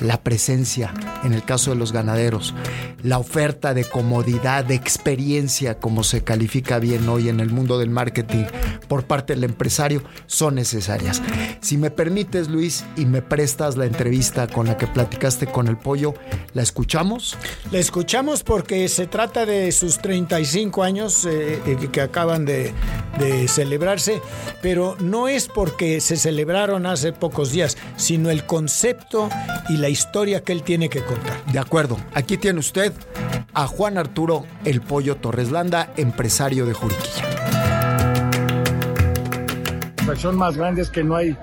La 0.01 0.23
presencia, 0.23 0.93
en 1.23 1.33
el 1.33 1.45
caso 1.45 1.71
de 1.71 1.77
los 1.77 1.93
ganaderos, 1.93 2.55
la 3.03 3.19
oferta 3.19 3.75
de 3.75 3.85
comodidad, 3.85 4.65
de 4.65 4.75
experiencia, 4.75 5.79
como 5.79 6.03
se 6.03 6.25
califica 6.25 6.79
bien 6.79 7.09
hoy 7.09 7.29
en 7.29 7.39
el 7.39 7.51
mundo 7.51 7.79
del 7.79 7.91
marketing 7.91 8.45
por 8.89 9.05
parte 9.05 9.35
del 9.35 9.45
empresario, 9.45 10.03
son 10.27 10.57
necesarias. 10.57 11.23
Si 11.61 11.77
me 11.77 11.91
permites, 11.91 12.49
Luis, 12.49 12.85
y 12.97 13.07
me 13.07 13.23
prestas 13.23 13.77
la 13.77 13.85
entrevista 13.85 14.47
con 14.47 14.67
la 14.67 14.77
que 14.77 14.87
platicaste 14.87 15.47
con 15.47 15.69
el 15.69 15.77
pollo, 15.77 16.15
¿la 16.55 16.63
escuchamos? 16.63 17.37
La 17.71 17.79
escuchamos 17.79 18.43
porque 18.43 18.89
se 18.89 19.07
trata 19.07 19.47
de 19.47 19.71
sus 19.73 19.99
35 19.99 20.83
años 20.83 21.25
eh, 21.27 21.61
eh, 21.67 21.89
que 21.93 22.01
acaban 22.01 22.45
de, 22.45 22.73
de 23.19 23.49
celebrarse, 23.49 24.21
pero 24.63 24.97
no 24.99 25.29
es 25.29 25.49
porque 25.49 26.01
se 26.01 26.17
celebraron 26.17 26.87
hace 26.87 27.13
pocos 27.13 27.53
días, 27.53 27.77
sino 27.97 28.31
el 28.31 28.47
concepto 28.47 29.29
y 29.69 29.77
la 29.77 29.84
historia 29.89 30.43
que 30.43 30.53
él 30.53 30.63
tiene 30.63 30.89
que 30.89 31.03
contar. 31.03 31.45
De 31.47 31.59
acuerdo, 31.59 31.97
aquí 32.13 32.37
tiene 32.37 32.61
usted 32.61 32.93
a 33.53 33.67
Juan 33.67 33.99
Arturo 33.99 34.45
El 34.65 34.81
Pollo 34.81 35.17
Torres 35.17 35.51
Landa, 35.51 35.93
empresario 35.97 36.67
de 36.67 36.75
Juriquilla. 36.75 37.35
La 40.07 40.33
más 40.33 40.57
grande 40.57 40.83
es 40.83 40.91
que 40.91 41.03
no 41.03 41.17
hay 41.17 41.37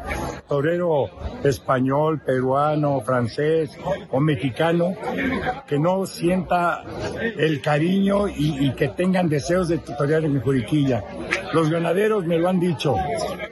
torero 0.47 1.09
español, 1.43 2.21
peruano, 2.25 3.01
francés 3.01 3.71
o 4.09 4.19
mexicano 4.19 4.93
que 5.67 5.79
no 5.79 6.05
sienta 6.05 6.83
el 7.37 7.61
cariño 7.61 8.27
y, 8.27 8.67
y 8.67 8.73
que 8.73 8.89
tengan 8.89 9.29
deseos 9.29 9.67
de 9.67 9.77
torear 9.79 10.23
en 10.25 10.33
mi 10.33 10.39
Juriquilla. 10.39 11.03
Los 11.53 11.69
ganaderos 11.69 12.25
me 12.25 12.37
lo 12.37 12.49
han 12.49 12.59
dicho, 12.59 12.95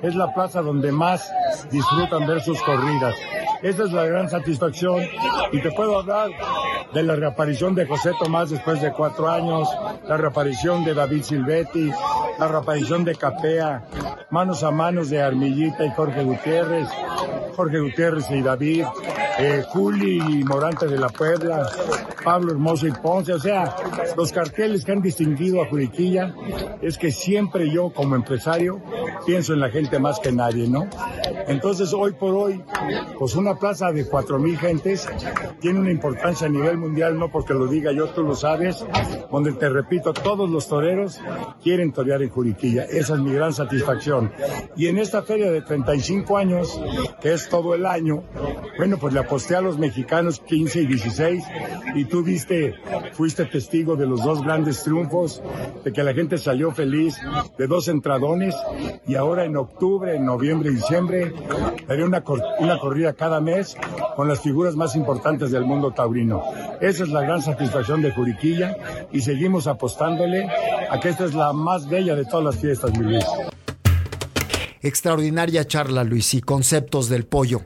es 0.01 0.15
la 0.15 0.33
plaza 0.33 0.61
donde 0.61 0.91
más 0.91 1.31
disfrutan 1.71 2.27
ver 2.27 2.41
sus 2.41 2.61
corridas. 2.61 3.15
Esa 3.61 3.83
es 3.83 3.91
la 3.91 4.05
gran 4.05 4.29
satisfacción. 4.29 5.03
Y 5.51 5.61
te 5.61 5.71
puedo 5.71 5.99
hablar 5.99 6.29
de 6.93 7.03
la 7.03 7.15
reaparición 7.15 7.75
de 7.75 7.85
José 7.85 8.11
Tomás 8.19 8.49
después 8.49 8.81
de 8.81 8.91
cuatro 8.91 9.29
años, 9.29 9.67
la 10.07 10.17
reaparición 10.17 10.83
de 10.83 10.93
David 10.93 11.23
Silvetti, 11.23 11.91
la 12.39 12.47
reaparición 12.47 13.03
de 13.03 13.15
Capea, 13.15 13.85
manos 14.29 14.63
a 14.63 14.71
manos 14.71 15.09
de 15.09 15.21
Armillita 15.21 15.85
y 15.85 15.91
Jorge 15.91 16.23
Gutiérrez, 16.23 16.87
Jorge 17.55 17.79
Gutiérrez 17.79 18.29
y 18.31 18.41
David, 18.41 18.85
eh, 19.39 19.63
Juli 19.69 20.17
y 20.17 20.43
Morante 20.43 20.87
de 20.87 20.97
la 20.97 21.09
Puebla, 21.09 21.65
Pablo 22.23 22.51
Hermoso 22.51 22.87
y 22.87 22.91
Ponce, 22.91 23.33
o 23.33 23.39
sea, 23.39 23.75
los 24.17 24.31
carteles 24.31 24.83
que 24.83 24.91
han 24.91 25.01
distinguido 25.01 25.61
a 25.61 25.67
Juriquilla 25.67 26.35
es 26.81 26.97
que 26.97 27.11
siempre 27.11 27.71
yo 27.71 27.91
como 27.91 28.15
empresario 28.15 28.81
pienso 29.25 29.53
en 29.53 29.61
la 29.61 29.69
gente 29.69 29.97
más 29.99 30.19
que 30.19 30.31
nadie, 30.31 30.67
¿no? 30.67 30.87
Entonces 31.47 31.93
hoy 31.93 32.13
por 32.13 32.35
hoy, 32.35 32.61
pues 33.17 33.35
una 33.35 33.55
plaza 33.55 33.91
de 33.91 34.05
cuatro 34.05 34.39
mil 34.39 34.57
gentes 34.57 35.07
tiene 35.61 35.79
una 35.79 35.91
importancia 35.91 36.47
a 36.47 36.49
nivel 36.49 36.77
mundial, 36.77 37.17
no 37.17 37.31
porque 37.31 37.53
lo 37.53 37.67
diga 37.67 37.91
yo, 37.91 38.09
tú 38.09 38.23
lo 38.23 38.35
sabes, 38.35 38.85
donde 39.31 39.53
te 39.53 39.69
repito, 39.69 40.13
todos 40.13 40.49
los 40.49 40.67
toreros 40.67 41.19
quieren 41.63 41.91
torear 41.91 42.21
en 42.21 42.29
Juriquilla, 42.29 42.83
esa 42.83 43.13
es 43.13 43.19
mi 43.19 43.33
gran 43.33 43.53
satisfacción. 43.53 44.31
Y 44.75 44.87
en 44.87 44.97
esta 44.97 45.23
feria 45.23 45.51
de 45.51 45.61
35 45.61 46.37
años, 46.37 46.79
que 47.21 47.33
es 47.33 47.49
todo 47.49 47.73
el 47.73 47.85
año, 47.85 48.23
bueno, 48.77 48.97
pues 48.97 49.13
le 49.13 49.19
aposté 49.29 49.55
a 49.55 49.61
los 49.61 49.77
mexicanos 49.77 50.39
15 50.39 50.81
y 50.81 50.85
16 50.87 51.43
y 51.93 52.05
tú 52.05 52.23
viste, 52.23 52.73
fuiste 53.13 53.45
testigo 53.45 53.95
de 53.95 54.07
los 54.07 54.23
dos 54.23 54.41
grandes 54.41 54.83
triunfos, 54.83 55.43
de 55.85 55.93
que 55.93 56.01
la 56.01 56.15
gente 56.15 56.39
salió 56.39 56.71
feliz, 56.71 57.15
de 57.55 57.67
dos 57.67 57.89
entradones 57.89 58.55
y 59.07 59.13
ahora 59.13 59.45
en 59.45 59.55
octubre, 59.55 60.15
en 60.15 60.25
noviembre 60.25 60.71
y 60.71 60.77
diciembre 60.77 61.31
haré 61.87 62.03
una, 62.03 62.23
una 62.57 62.79
corrida 62.79 63.13
cada 63.13 63.39
mes 63.39 63.77
con 64.15 64.27
las 64.27 64.41
figuras 64.41 64.75
más 64.75 64.95
importantes 64.95 65.51
del 65.51 65.63
mundo 65.63 65.91
taurino. 65.91 66.41
Esa 66.81 67.03
es 67.03 67.09
la 67.09 67.21
gran 67.21 67.43
satisfacción 67.43 68.01
de 68.01 68.11
Juriquilla 68.11 68.77
y 69.11 69.21
seguimos 69.21 69.67
apostándole 69.67 70.49
a 70.89 70.99
que 70.99 71.09
esta 71.09 71.25
es 71.25 71.35
la 71.35 71.53
más 71.53 71.87
bella 71.87 72.15
de 72.15 72.25
todas 72.25 72.45
las 72.45 72.57
fiestas, 72.57 72.97
mi 72.97 73.03
Luis. 73.03 73.25
Extraordinaria 74.81 75.67
charla, 75.67 76.03
Luis, 76.03 76.33
y 76.33 76.41
conceptos 76.41 77.09
del 77.09 77.27
pollo. 77.27 77.61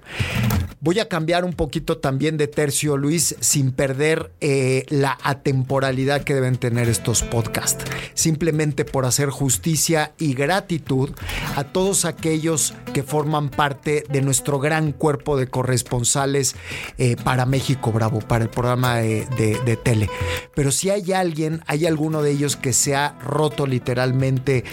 Voy 0.84 1.00
a 1.00 1.08
cambiar 1.08 1.46
un 1.46 1.54
poquito 1.54 2.00
también 2.00 2.36
de 2.36 2.50
tercio, 2.50 2.98
Luis, 2.98 3.38
sin 3.40 3.72
perder 3.72 4.34
eh, 4.42 4.86
la 4.90 5.18
atemporalidad 5.24 6.26
que 6.26 6.34
deben 6.34 6.58
tener 6.58 6.90
estos 6.90 7.24
podcasts. 7.24 7.86
Simplemente 8.16 8.84
por 8.84 9.06
hacer 9.06 9.30
justicia 9.30 10.12
y 10.18 10.34
gratitud 10.34 11.12
a 11.56 11.64
todos 11.64 12.04
aquellos 12.04 12.74
que 12.94 13.02
forman 13.02 13.48
parte 13.48 14.04
de 14.10 14.22
nuestro 14.22 14.60
gran 14.60 14.92
cuerpo 14.92 15.38
de 15.38 15.48
corresponsales 15.48 16.58
eh, 16.98 17.16
para 17.16 17.46
México 17.46 17.94
Bravo, 17.94 18.20
para 18.20 18.44
el 18.44 18.50
programa 18.50 18.98
de, 18.98 19.80
tele. 19.86 20.10
Pero 20.54 20.70
si 20.70 20.90
hay 20.90 21.14
alguien, 21.14 21.62
hay 21.66 21.86
alguno 21.86 22.22
de 22.22 22.32
ellos 22.32 22.58
que 22.58 22.74
se 22.74 22.94
ha 22.94 23.18
roto 23.24 23.68
literalmente 23.68 24.66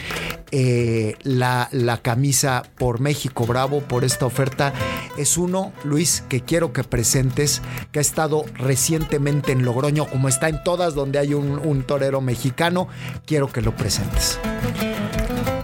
eh, 0.50 1.14
la, 1.22 1.68
la 1.70 1.98
camisa 1.98 2.64
por 2.76 2.98
México 2.98 3.46
Bravo, 3.46 3.82
por 3.82 4.02
esta 4.02 4.26
oferta, 4.26 4.72
es 5.16 5.36
uno, 5.36 5.72
Luis 5.84 5.99
que 6.28 6.40
quiero 6.40 6.72
que 6.72 6.82
presentes, 6.82 7.60
que 7.92 7.98
ha 7.98 8.02
estado 8.02 8.44
recientemente 8.54 9.52
en 9.52 9.64
Logroño, 9.64 10.06
como 10.06 10.28
está 10.28 10.48
en 10.48 10.62
todas 10.64 10.94
donde 10.94 11.18
hay 11.18 11.34
un, 11.34 11.82
torero 11.82 12.20
mexicano, 12.22 12.88
quiero 13.26 13.52
que 13.52 13.60
lo 13.60 13.76
presentes. 13.76 14.38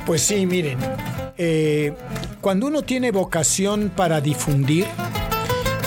Pues 0.05 0.22
sí, 0.22 0.44
miren, 0.44 0.79
eh, 1.38 1.94
cuando 2.42 2.66
uno 2.66 2.83
tiene 2.83 3.12
vocación 3.12 3.90
para 3.94 4.20
difundir 4.20 4.87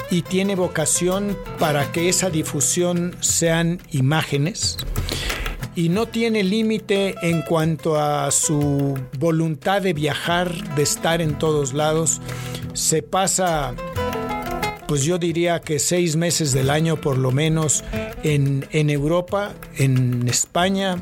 y 0.09 0.23
tiene 0.23 0.55
vocación 0.55 1.37
para 1.59 1.91
que 1.91 2.09
esa 2.09 2.31
difusión 2.31 3.15
sean 3.19 3.79
imágenes, 3.91 4.77
y 5.75 5.87
no 5.87 6.07
tiene 6.07 6.43
límite 6.43 7.15
en 7.21 7.41
cuanto 7.41 7.97
a 7.97 8.31
su 8.31 8.99
voluntad 9.17 9.81
de 9.81 9.93
viajar, 9.93 10.75
de 10.75 10.83
estar 10.83 11.21
en 11.21 11.37
todos 11.37 11.73
lados, 11.73 12.19
se 12.73 13.01
pasa 13.01 13.75
pues 14.89 15.03
yo 15.03 15.19
diría 15.19 15.61
que 15.61 15.77
seis 15.77 16.15
meses 16.15 16.51
del 16.51 16.71
año 16.71 16.99
por 16.99 17.15
lo 17.15 17.31
menos 17.31 17.83
en, 18.23 18.89
Europa, 18.89 19.53
en 19.77 20.27
España, 20.27 20.97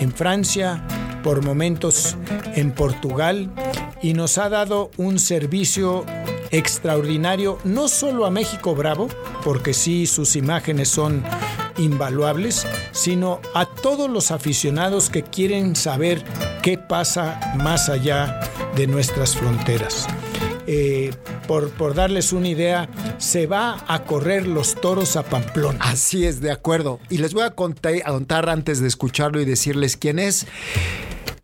en 0.00 0.10
Francia, 0.10 0.82
por 1.22 1.44
momentos 1.44 2.16
en 2.54 2.72
Portugal 2.72 3.50
y 4.00 4.14
nos 4.14 4.38
ha 4.38 4.48
dado 4.48 4.90
un 4.96 5.18
servicio 5.18 6.06
extraordinario, 6.50 7.58
no 7.64 7.88
solo 7.88 8.24
a 8.24 8.30
México 8.30 8.74
Bravo, 8.74 9.08
porque 9.44 9.74
sí 9.74 10.06
sus 10.06 10.34
imágenes 10.34 10.88
son 10.88 11.22
invaluables, 11.76 12.66
sino 12.92 13.42
a 13.52 13.66
todos 13.66 14.08
los 14.08 14.30
aficionados 14.30 15.10
que 15.10 15.22
quieren 15.22 15.76
saber 15.76 16.24
qué 16.62 16.78
pasa 16.78 17.38
más 17.58 17.90
allá 17.90 18.40
de 18.76 18.86
nuestras 18.86 19.36
fronteras. 19.36 20.06
Eh, 20.66 21.12
por, 21.46 21.70
por, 21.70 21.94
darles 21.94 22.32
una 22.32 22.48
idea, 22.48 22.88
se 23.18 23.46
va 23.46 23.84
a 23.86 24.02
correr 24.02 24.46
los 24.46 24.74
toros 24.74 25.16
a 25.16 25.22
Pamplona. 25.22 25.78
Así 25.80 26.26
es, 26.26 26.40
de 26.40 26.50
acuerdo. 26.50 26.98
Y 27.08 27.18
les 27.18 27.34
voy 27.34 27.44
a 27.44 27.52
contar, 27.52 28.48
antes 28.48 28.80
de 28.80 28.88
escucharlo 28.88 29.40
y 29.40 29.44
decirles 29.44 29.96
quién 29.96 30.18
es. 30.18 30.46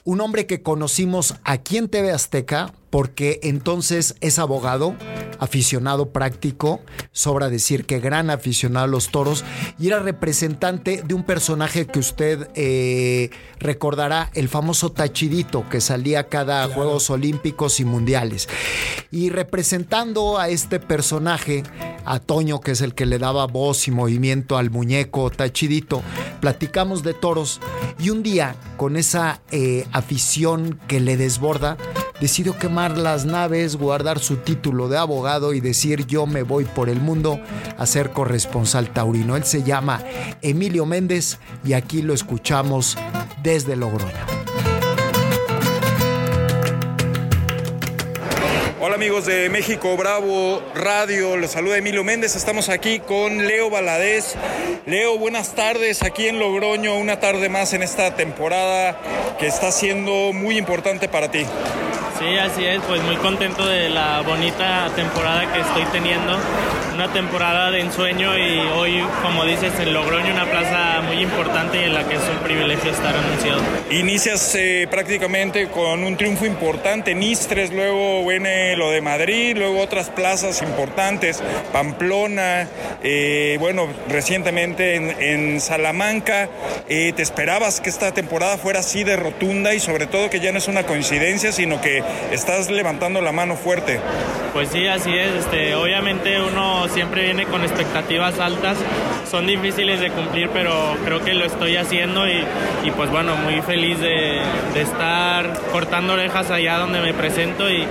Un 0.04 0.20
hombre 0.20 0.46
que 0.46 0.62
conocimos 0.62 1.36
aquí 1.44 1.76
en 1.76 1.88
TV 1.88 2.10
Azteca, 2.10 2.72
porque 2.92 3.40
entonces 3.42 4.16
es 4.20 4.38
abogado, 4.38 4.94
aficionado 5.38 6.10
práctico, 6.10 6.82
sobra 7.10 7.48
decir 7.48 7.86
que 7.86 8.00
gran 8.00 8.28
aficionado 8.28 8.84
a 8.84 8.86
los 8.86 9.10
toros, 9.10 9.46
y 9.78 9.86
era 9.86 10.00
representante 10.00 11.02
de 11.02 11.14
un 11.14 11.24
personaje 11.24 11.86
que 11.86 11.98
usted 11.98 12.50
eh, 12.54 13.30
recordará, 13.58 14.30
el 14.34 14.50
famoso 14.50 14.92
Tachidito, 14.92 15.66
que 15.70 15.80
salía 15.80 16.28
cada 16.28 16.68
Juegos 16.68 17.08
Olímpicos 17.08 17.80
y 17.80 17.86
Mundiales. 17.86 18.46
Y 19.10 19.30
representando 19.30 20.38
a 20.38 20.50
este 20.50 20.78
personaje, 20.78 21.62
a 22.04 22.18
Toño, 22.18 22.60
que 22.60 22.72
es 22.72 22.82
el 22.82 22.94
que 22.94 23.06
le 23.06 23.18
daba 23.18 23.46
voz 23.46 23.88
y 23.88 23.90
movimiento 23.90 24.58
al 24.58 24.70
muñeco 24.70 25.30
Tachidito, 25.30 26.02
platicamos 26.42 27.02
de 27.02 27.14
toros, 27.14 27.58
y 27.98 28.10
un 28.10 28.22
día, 28.22 28.54
con 28.76 28.98
esa 28.98 29.40
eh, 29.50 29.86
afición 29.92 30.78
que 30.88 31.00
le 31.00 31.16
desborda, 31.16 31.78
decidió 32.22 32.56
quemar 32.56 32.96
las 32.96 33.24
naves, 33.24 33.74
guardar 33.74 34.20
su 34.20 34.36
título 34.36 34.88
de 34.88 34.96
abogado 34.96 35.54
y 35.54 35.60
decir 35.60 36.06
yo 36.06 36.24
me 36.24 36.44
voy 36.44 36.64
por 36.64 36.88
el 36.88 37.00
mundo 37.00 37.40
a 37.76 37.84
ser 37.84 38.10
corresponsal 38.10 38.90
taurino. 38.90 39.34
Él 39.34 39.42
se 39.44 39.64
llama 39.64 40.00
Emilio 40.40 40.86
Méndez 40.86 41.40
y 41.64 41.72
aquí 41.72 42.00
lo 42.00 42.14
escuchamos 42.14 42.96
desde 43.42 43.74
Logroño. 43.74 44.12
Hola 48.80 48.94
amigos 48.94 49.26
de 49.26 49.48
México 49.48 49.96
Bravo 49.96 50.62
Radio, 50.76 51.36
les 51.36 51.50
saluda 51.50 51.76
Emilio 51.76 52.04
Méndez, 52.04 52.36
estamos 52.36 52.68
aquí 52.68 53.00
con 53.00 53.48
Leo 53.48 53.68
Valadez. 53.68 54.36
Leo, 54.86 55.18
buenas 55.18 55.56
tardes 55.56 56.04
aquí 56.04 56.28
en 56.28 56.38
Logroño, 56.38 56.96
una 56.98 57.18
tarde 57.18 57.48
más 57.48 57.72
en 57.72 57.82
esta 57.82 58.14
temporada 58.14 59.36
que 59.40 59.48
está 59.48 59.72
siendo 59.72 60.32
muy 60.32 60.56
importante 60.56 61.08
para 61.08 61.28
ti. 61.28 61.44
Sí, 62.22 62.38
así 62.38 62.64
es, 62.64 62.80
pues 62.82 63.02
muy 63.02 63.16
contento 63.16 63.66
de 63.66 63.90
la 63.90 64.20
bonita 64.20 64.88
temporada 64.94 65.52
que 65.52 65.58
estoy 65.58 65.82
teniendo. 65.86 66.38
Una 66.94 67.12
temporada 67.12 67.70
de 67.70 67.80
ensueño 67.80 68.36
y 68.36 68.58
hoy, 68.76 69.02
como 69.22 69.44
dices, 69.44 69.72
en 69.80 69.94
Logroño, 69.94 70.32
una 70.32 70.44
plaza 70.44 71.00
muy 71.00 71.22
importante 71.22 71.80
y 71.80 71.84
en 71.84 71.94
la 71.94 72.06
que 72.06 72.16
es 72.16 72.22
un 72.22 72.38
privilegio 72.44 72.90
estar 72.90 73.14
anunciado. 73.16 73.60
Inicias 73.90 74.54
eh, 74.54 74.86
prácticamente 74.90 75.68
con 75.68 76.04
un 76.04 76.16
triunfo 76.16 76.44
importante 76.44 77.12
en 77.12 77.22
Istres, 77.22 77.72
luego 77.72 78.26
viene 78.26 78.76
lo 78.76 78.90
de 78.90 79.00
Madrid, 79.00 79.56
luego 79.56 79.80
otras 79.80 80.10
plazas 80.10 80.60
importantes, 80.62 81.42
Pamplona, 81.72 82.68
eh, 83.02 83.56
bueno, 83.58 83.88
recientemente 84.08 84.96
en, 84.96 85.60
Salamanca. 85.60 86.48
Eh, 86.88 87.12
¿Te 87.14 87.22
esperabas 87.22 87.80
que 87.80 87.90
esta 87.90 88.12
temporada 88.12 88.58
fuera 88.58 88.80
así 88.80 89.04
de 89.04 89.16
rotunda 89.16 89.74
y 89.74 89.80
sobre 89.80 90.06
todo 90.06 90.28
que 90.30 90.40
ya 90.40 90.52
no 90.52 90.58
es 90.58 90.68
una 90.68 90.84
coincidencia, 90.84 91.52
sino 91.52 91.80
que 91.80 92.02
estás 92.32 92.70
levantando 92.70 93.20
la 93.20 93.32
mano 93.32 93.56
fuerte. 93.56 94.00
Pues 94.52 94.68
sí, 94.68 94.86
así 94.86 95.16
es. 95.16 95.32
Este, 95.32 95.74
obviamente 95.74 96.40
uno 96.40 96.81
siempre 96.88 97.24
viene 97.24 97.46
con 97.46 97.62
expectativas 97.62 98.38
altas. 98.38 98.76
Son 99.30 99.46
difíciles 99.46 100.00
de 100.00 100.10
cumplir, 100.10 100.48
pero 100.50 100.96
creo 101.04 101.20
que 101.24 101.34
lo 101.34 101.44
estoy 101.44 101.76
haciendo 101.76 102.28
y, 102.28 102.44
pues 102.96 103.10
bueno, 103.10 103.36
muy 103.36 103.60
feliz 103.62 103.98
de, 104.00 104.40
de 104.74 104.80
estar 104.82 105.58
cortando 105.72 106.14
orejas 106.14 106.50
allá 106.50 106.78
donde 106.78 107.00
me 107.00 107.14
presento 107.14 107.70
y 107.70 107.86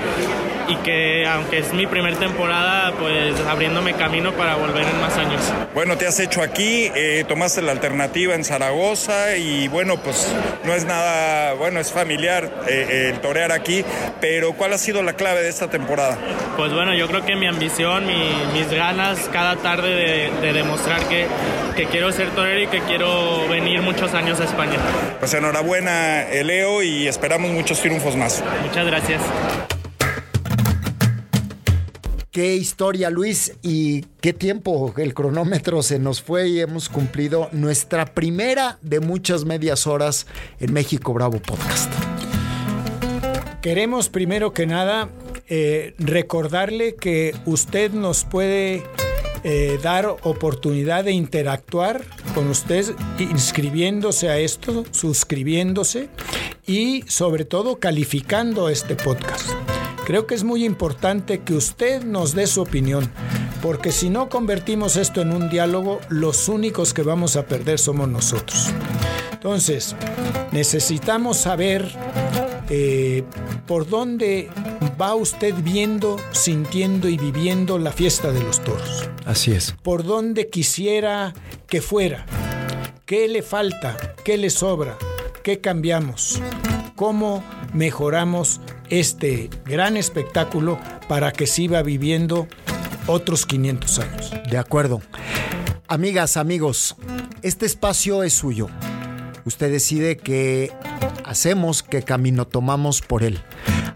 y 0.68 0.76
que 0.78 1.26
aunque 1.28 1.60
es 1.60 1.74
mi 1.74 1.88
primer 1.88 2.16
temporada, 2.18 2.94
pues 3.00 3.40
abriéndome 3.48 3.94
camino 3.94 4.34
para 4.34 4.56
volver 4.56 4.84
en 4.84 5.02
más 5.02 5.18
años. 5.18 5.42
Bueno, 5.74 5.98
te 5.98 6.08
has 6.08 6.20
hecho 6.20 6.42
aquí, 6.42 6.92
eh, 6.96 7.26
tomaste 7.28 7.62
la 7.62 7.72
alternativa 7.72 8.36
en 8.36 8.44
Zaragoza 8.44 9.38
y 9.38 9.68
bueno, 9.68 9.98
pues 9.98 10.34
no 10.64 10.74
es 10.74 10.86
nada, 10.86 11.54
bueno, 11.54 11.80
es 11.80 11.92
familiar 11.92 12.50
eh, 12.68 13.12
el 13.14 13.22
torear 13.22 13.52
aquí, 13.52 13.84
pero 14.20 14.54
¿cuál 14.54 14.74
ha 14.74 14.78
sido 14.78 15.04
la 15.04 15.14
clave 15.14 15.42
de 15.42 15.50
esta 15.50 15.70
temporada? 15.70 16.18
Pues 16.58 16.74
bueno, 16.74 16.94
yo 16.94 17.08
creo 17.08 17.26
que 17.26 17.36
mi 17.36 17.48
ambición, 17.48 18.06
mis 18.06 18.70
ganas 18.72 19.30
cada 19.32 19.56
tarde 19.58 20.32
de, 20.42 20.54
demostrar 20.54 21.02
que, 21.08 21.26
que, 21.76 21.86
quiero 21.86 22.12
ser 22.12 22.30
torero 22.32 22.62
y 22.62 22.68
que 22.68 22.82
quiero 22.82 23.48
venir 23.48 23.82
muchos 23.82 24.14
años 24.14 24.40
a 24.40 24.44
España. 24.44 24.78
Pues 25.20 25.34
enhorabuena, 25.34 26.26
Leo, 26.44 26.84
y 26.84 27.08
esperamos 27.08 27.52
muchos 27.52 27.80
triunfos 27.80 28.16
más. 28.16 28.44
Muchas 28.64 28.86
gracias. 28.86 29.22
Qué 32.32 32.56
historia, 32.56 33.10
Luis, 33.10 33.58
y 33.62 34.06
qué 34.22 34.32
tiempo 34.32 34.94
el 34.96 35.14
cronómetro 35.14 35.84
se 35.84 36.00
nos 36.00 36.22
fue 36.22 36.48
y 36.48 36.62
hemos 36.62 36.88
cumplido 36.88 37.50
nuestra 37.52 38.06
primera 38.06 38.80
de 38.82 39.02
muchas 39.02 39.44
medias 39.44 39.86
horas 39.86 40.28
en 40.62 40.72
México 40.72 41.14
Bravo 41.14 41.42
Podcast. 41.42 41.92
Queremos 43.62 44.08
primero 44.08 44.54
que 44.54 44.66
nada 44.66 45.10
eh, 45.50 45.94
recordarle 45.98 46.96
que 46.96 47.36
usted 47.46 47.92
nos 47.92 48.24
puede 48.24 48.82
eh, 49.44 49.78
dar 49.84 50.06
oportunidad 50.24 51.04
de 51.04 51.12
interactuar 51.12 52.02
con 52.34 52.48
usted 52.48 52.86
inscribiéndose 53.20 54.30
a 54.30 54.38
esto, 54.38 54.86
suscribiéndose 54.92 56.08
y 56.66 57.04
sobre 57.10 57.44
todo 57.44 57.76
calificando 57.76 58.70
este 58.70 58.96
podcast. 58.96 59.50
Creo 60.06 60.26
que 60.26 60.36
es 60.36 60.44
muy 60.44 60.66
importante 60.66 61.42
que 61.42 61.54
usted 61.54 62.04
nos 62.04 62.34
dé 62.34 62.48
su 62.48 62.62
opinión, 62.62 63.12
porque 63.62 63.92
si 63.92 64.10
no 64.10 64.30
convertimos 64.30 64.98
esto 64.98 65.22
en 65.22 65.32
un 65.32 65.50
diálogo, 65.50 66.00
los 66.10 66.50
únicos 66.50 66.94
que 66.94 67.04
vamos 67.04 67.36
a 67.36 67.46
perder 67.46 67.80
somos 67.80 68.10
nosotros. 68.10 68.72
Entonces, 69.32 69.96
necesitamos 70.52 71.38
saber 71.38 71.92
eh, 72.70 73.24
por 73.68 73.88
dónde 73.88 74.50
va 75.00 75.16
usted 75.16 75.54
viendo, 75.64 76.18
sintiendo 76.32 77.08
y 77.08 77.18
viviendo 77.18 77.78
la 77.78 77.92
fiesta 77.92 78.32
de 78.32 78.42
los 78.42 78.60
toros. 78.62 79.10
Así 79.26 79.52
es. 79.52 79.76
Por 79.84 80.04
dónde 80.04 80.50
quisiera 80.50 81.34
que 81.68 81.82
fuera. 81.82 82.26
¿Qué 83.06 83.28
le 83.28 83.42
falta? 83.42 83.98
¿Qué 84.24 84.38
le 84.38 84.50
sobra? 84.50 84.98
¿Qué 85.44 85.60
cambiamos? 85.60 86.42
¿Cómo 86.96 87.44
mejoramos 87.74 88.62
este 88.92 89.50
gran 89.66 89.96
espectáculo 89.98 90.78
para 91.08 91.32
que 91.32 91.48
siga 91.48 91.82
viviendo 91.82 92.48
otros 93.08 93.46
500 93.46 94.00
años. 94.00 94.32
De 94.50 94.58
acuerdo. 94.58 95.02
Amigas, 95.88 96.38
amigos, 96.38 96.96
este 97.42 97.66
espacio 97.66 98.22
es 98.24 98.34
suyo. 98.34 98.68
Usted 99.46 99.72
decide 99.72 100.18
qué 100.18 100.72
hacemos, 101.24 101.84
qué 101.84 102.04
camino 102.04 102.46
tomamos 102.46 103.02
por 103.02 103.24
él. 103.24 103.42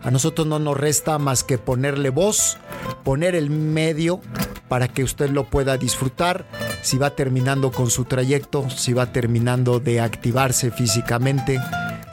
A 0.02 0.12
nosotros 0.12 0.48
no 0.48 0.60
nos 0.60 0.78
resta 0.78 1.20
más 1.20 1.44
que 1.44 1.58
ponerle 1.58 2.10
voz, 2.10 2.58
poner 3.04 3.36
el 3.36 3.50
medio 3.50 4.22
para 4.70 4.88
que 4.88 5.04
usted 5.04 5.30
lo 5.30 5.50
pueda 5.50 5.78
disfrutar. 5.78 6.46
Si 6.82 6.98
va 6.98 7.16
terminando 7.16 7.72
con 7.72 7.90
su 7.90 8.06
trayecto, 8.06 8.70
si 8.70 8.94
va 8.94 9.12
terminando 9.12 9.80
de 9.80 10.00
activarse 10.00 10.72
físicamente, 10.72 11.60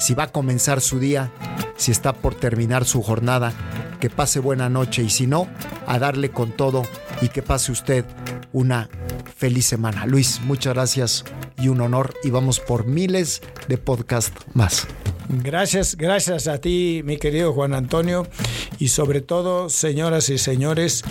si 0.03 0.15
va 0.15 0.25
a 0.25 0.33
comenzar 0.33 0.81
su 0.81 0.99
día, 0.99 1.31
si 1.77 1.93
está 1.93 2.13
por 2.13 2.35
terminar 2.35 2.85
su 2.85 3.03
jornada, 3.03 3.53
que 4.01 4.11
pase 4.11 4.41
buena 4.41 4.69
noche 4.69 5.05
y 5.05 5.11
si 5.11 5.29
no, 5.29 5.47
a 5.87 6.01
darle 6.01 6.33
con 6.33 6.51
todo 6.51 6.83
y 7.21 7.29
que 7.29 7.41
pase 7.41 7.71
usted 7.71 8.05
una 8.53 8.89
feliz 9.37 9.65
semana. 9.65 10.05
Luis, 10.07 10.41
muchas 10.43 10.75
gracias 10.75 11.25
y 11.57 11.69
un 11.69 11.81
honor 11.81 12.15
y 12.25 12.31
vamos 12.31 12.59
por 12.59 12.85
miles 12.85 13.43
de 13.69 13.79
podcast 13.79 14.35
más. 14.55 14.89
Gracias, 15.29 15.97
gracias 15.97 16.49
a 16.49 16.59
ti, 16.59 17.03
mi 17.05 17.17
querido 17.17 17.53
Juan 17.53 17.73
Antonio, 17.73 18.27
y 18.81 18.89
sobre 18.89 19.21
todo, 19.21 19.71
señoras 19.71 20.31
y 20.31 20.39
señores, 20.39 21.05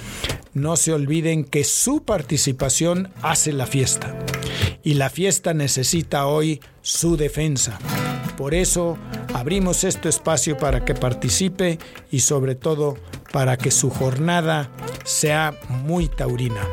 no 0.54 0.76
se 0.76 0.92
olviden 0.92 1.46
que 1.46 1.64
su 1.64 2.04
participación 2.04 3.10
hace 3.22 3.54
la 3.54 3.68
fiesta 3.68 4.20
y 4.84 4.96
la 4.96 5.10
fiesta 5.10 5.54
necesita 5.54 6.28
hoy 6.28 6.60
su 6.82 7.16
defensa. 7.16 7.80
Por 8.38 8.54
eso 8.54 8.98
abrimos 9.34 9.84
este 9.84 10.10
espacio 10.10 10.58
para 10.58 10.84
que 10.86 10.94
participe 10.94 11.80
y 12.10 12.22
sobre 12.22 12.56
todo 12.56 12.98
para 13.32 13.58
que 13.58 13.72
su 13.72 13.90
jornada 13.90 14.70
sea 15.04 15.54
muy 15.70 16.08
taurina. 16.08 16.68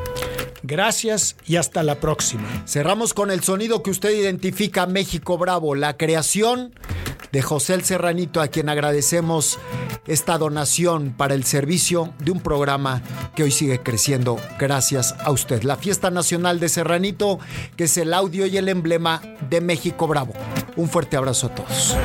Gracias 0.63 1.37
y 1.47 1.57
hasta 1.57 1.83
la 1.83 2.01
próxima. 2.01 2.49
Cerramos 2.67 3.15
con 3.15 3.31
el 3.31 3.43
sonido 3.43 3.83
que 3.83 3.91
usted 3.91 4.11
identifica 4.11 4.87
México 4.87 5.39
Bravo, 5.39 5.75
la 5.75 5.97
creación 5.97 6.75
de 7.33 7.43
José 7.43 7.74
el 7.74 7.85
Serranito, 7.85 8.41
a 8.41 8.49
quien 8.49 8.68
agradecemos 8.68 9.59
esta 10.07 10.39
donación 10.39 11.14
para 11.16 11.35
el 11.35 11.45
servicio 11.45 12.12
de 12.18 12.31
un 12.31 12.41
programa 12.41 13.03
que 13.35 13.43
hoy 13.43 13.51
sigue 13.51 13.83
creciendo 13.83 14.39
gracias 14.59 15.14
a 15.20 15.31
usted. 15.31 15.62
La 15.62 15.76
Fiesta 15.76 16.11
Nacional 16.11 16.61
de 16.61 16.68
Serranito, 16.68 17.39
que 17.76 17.85
es 17.85 17.97
el 17.97 18.14
audio 18.14 18.47
y 18.47 18.57
el 18.57 18.68
emblema 18.68 19.22
de 19.49 19.61
México 19.61 20.07
Bravo. 20.07 20.33
Un 20.76 20.89
fuerte 20.89 21.16
abrazo 21.16 21.49
a 21.49 21.55
todos. 21.55 21.97